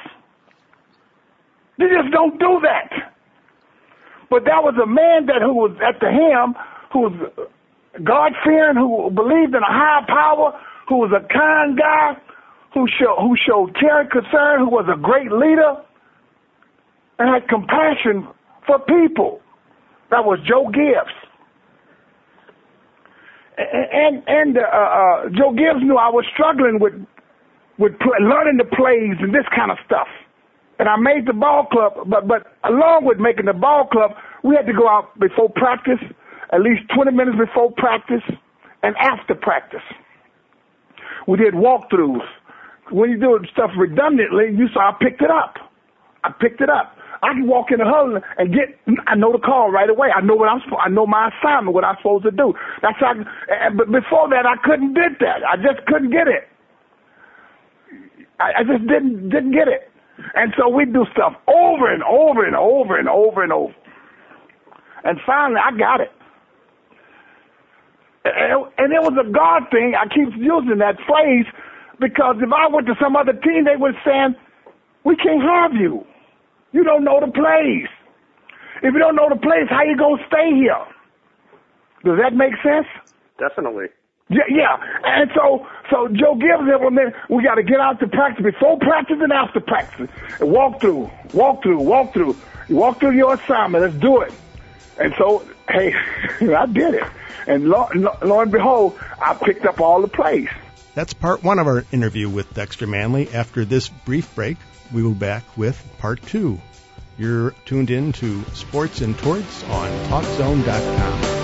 You 1.77 1.87
just 1.87 2.11
don't 2.11 2.37
do 2.37 2.59
that. 2.63 2.91
But 4.29 4.43
that 4.43 4.59
was 4.59 4.75
a 4.75 4.87
man 4.87 5.27
that 5.27 5.41
who 5.41 5.55
was 5.55 5.71
at 5.79 6.01
the 6.01 6.11
helm, 6.11 6.55
who 6.91 6.99
was 6.99 7.47
God 8.03 8.33
fearing, 8.43 8.75
who 8.75 9.09
believed 9.09 9.55
in 9.55 9.63
a 9.63 9.71
higher 9.71 10.03
power, 10.05 10.51
who 10.89 10.97
was 10.97 11.11
a 11.15 11.23
kind 11.31 11.77
guy, 11.79 12.17
who 12.73 12.87
showed 12.99 13.23
who 13.23 13.37
showed 13.39 13.73
care 13.79 14.01
and 14.01 14.11
concern, 14.11 14.59
who 14.59 14.67
was 14.67 14.85
a 14.91 14.99
great 14.99 15.31
leader, 15.31 15.79
and 17.19 17.29
had 17.29 17.47
compassion 17.49 18.27
for 18.67 18.79
people. 18.79 19.41
That 20.11 20.25
was 20.25 20.39
Joe 20.47 20.69
Gibbs 20.69 21.13
and 23.57 24.23
and 24.27 24.57
uh, 24.57 24.61
uh, 24.61 25.29
Joe 25.31 25.51
Gibbs 25.53 25.81
knew 25.83 25.97
I 25.97 26.09
was 26.09 26.25
struggling 26.33 26.79
with 26.79 26.93
with 27.77 27.93
learning 28.21 28.57
the 28.57 28.65
plays 28.65 29.17
and 29.19 29.33
this 29.33 29.47
kind 29.55 29.71
of 29.71 29.77
stuff. 29.85 30.07
And 30.79 30.89
I 30.89 30.97
made 30.97 31.25
the 31.25 31.33
ball 31.33 31.65
club, 31.71 31.93
but 32.07 32.27
but 32.27 32.47
along 32.63 33.05
with 33.05 33.17
making 33.19 33.45
the 33.45 33.53
ball 33.53 33.87
club, 33.87 34.11
we 34.43 34.55
had 34.55 34.65
to 34.67 34.73
go 34.73 34.87
out 34.89 35.17
before 35.19 35.49
practice, 35.49 35.99
at 36.51 36.61
least 36.61 36.83
20 36.93 37.11
minutes 37.11 37.37
before 37.39 37.71
practice, 37.77 38.23
and 38.83 38.95
after 38.97 39.35
practice. 39.35 39.85
We 41.27 41.37
did 41.37 41.53
walkthroughs. 41.53 42.27
When 42.91 43.09
you 43.09 43.19
do 43.19 43.39
stuff 43.51 43.71
redundantly, 43.77 44.51
you 44.55 44.67
saw 44.73 44.91
I 44.91 44.93
picked 45.01 45.21
it 45.21 45.31
up. 45.31 45.55
I 46.23 46.31
picked 46.39 46.61
it 46.61 46.69
up. 46.69 46.95
I 47.23 47.33
can 47.33 47.47
walk 47.47 47.71
in 47.71 47.79
the 47.79 47.85
huddle 47.85 48.19
and 48.37 48.53
get. 48.53 48.79
I 49.07 49.15
know 49.15 49.31
the 49.31 49.39
call 49.39 49.71
right 49.71 49.89
away. 49.89 50.09
I 50.15 50.21
know 50.21 50.35
what 50.35 50.49
I'm. 50.49 50.61
I 50.79 50.89
know 50.89 51.07
my 51.07 51.29
assignment, 51.31 51.73
what 51.73 51.85
I'm 51.85 51.95
supposed 51.97 52.25
to 52.25 52.31
do. 52.31 52.53
That's 52.81 52.97
how. 52.99 53.13
And, 53.13 53.77
but 53.77 53.91
before 53.91 54.29
that, 54.29 54.45
I 54.45 54.55
couldn't 54.63 54.93
get 54.95 55.19
that. 55.21 55.43
I 55.47 55.57
just 55.57 55.85
couldn't 55.87 56.11
get 56.11 56.27
it. 56.27 56.47
I, 58.39 58.61
I 58.61 58.63
just 58.63 58.87
didn't 58.87 59.29
didn't 59.29 59.51
get 59.53 59.67
it. 59.67 59.89
And 60.35 60.53
so 60.57 60.69
we 60.69 60.85
do 60.85 61.05
stuff 61.13 61.33
over 61.47 61.93
and 61.93 62.03
over 62.03 62.45
and 62.45 62.55
over 62.55 62.97
and 62.99 63.09
over 63.09 63.43
and 63.43 63.53
over. 63.53 63.73
And 65.03 65.19
finally, 65.25 65.61
I 65.63 65.77
got 65.77 66.01
it. 66.01 66.11
And 68.25 68.93
it 68.93 69.01
was 69.03 69.13
a 69.19 69.29
God 69.31 69.63
thing. 69.71 69.93
I 69.97 70.05
keep 70.07 70.29
using 70.37 70.79
that 70.79 70.97
phrase 71.07 71.45
because 71.99 72.37
if 72.41 72.51
I 72.53 72.67
went 72.73 72.87
to 72.87 72.95
some 73.01 73.15
other 73.15 73.33
team, 73.33 73.65
they 73.65 73.75
would 73.77 73.95
say, 74.05 74.27
"We 75.03 75.15
can't 75.17 75.41
have 75.43 75.73
you. 75.75 76.05
You 76.75 76.83
don't 76.83 77.03
know 77.03 77.19
the 77.21 77.31
place. 77.31 77.87
If 78.83 78.91
you 78.93 78.99
don't 78.99 79.15
know 79.15 79.29
the 79.29 79.39
place, 79.39 79.67
how 79.69 79.83
you 79.83 79.95
gonna 79.95 80.21
stay 80.27 80.51
here?" 80.53 80.83
Does 82.03 82.19
that 82.19 82.35
make 82.35 82.53
sense? 82.61 82.87
Definitely. 83.39 83.87
Yeah, 84.29 84.43
yeah. 84.49 84.77
And 85.03 85.31
so, 85.35 85.67
so 85.89 86.07
Joe 86.09 86.35
Gibbs 86.35 86.67
implemented, 86.71 87.13
we 87.29 87.43
got 87.43 87.55
to 87.55 87.63
get 87.63 87.79
out 87.79 87.99
to 87.99 88.07
practice 88.07 88.43
before 88.43 88.77
practice 88.79 89.17
and 89.21 89.31
after 89.31 89.59
practice. 89.59 90.09
And 90.39 90.51
walk 90.51 90.81
through, 90.81 91.09
walk 91.33 91.63
through, 91.63 91.81
walk 91.81 92.13
through. 92.13 92.35
Walk 92.69 92.99
through 92.99 93.11
your 93.11 93.35
assignment. 93.35 93.83
Let's 93.83 93.95
do 93.95 94.21
it. 94.21 94.33
And 94.97 95.13
so, 95.17 95.45
hey, 95.69 95.93
I 96.55 96.65
did 96.65 96.95
it. 96.95 97.03
And 97.47 97.69
lo, 97.69 97.87
lo, 97.93 98.17
lo 98.23 98.39
and 98.39 98.51
behold, 98.51 98.97
I 99.21 99.35
picked 99.35 99.65
up 99.65 99.79
all 99.79 100.01
the 100.01 100.07
plays. 100.07 100.49
That's 100.95 101.13
part 101.13 101.43
one 101.43 101.59
of 101.59 101.67
our 101.67 101.85
interview 101.91 102.29
with 102.29 102.51
Dexter 102.53 102.87
Manley. 102.87 103.29
After 103.29 103.65
this 103.65 103.89
brief 103.89 104.33
break, 104.33 104.57
we 104.93 105.03
will 105.03 105.13
be 105.13 105.19
back 105.19 105.43
with 105.57 105.81
part 105.97 106.21
two. 106.23 106.59
You're 107.17 107.51
tuned 107.65 107.89
in 107.89 108.11
to 108.13 108.43
Sports 108.53 109.01
and 109.01 109.17
Torts 109.17 109.63
on 109.65 109.89
TalkZone.com. 110.09 111.34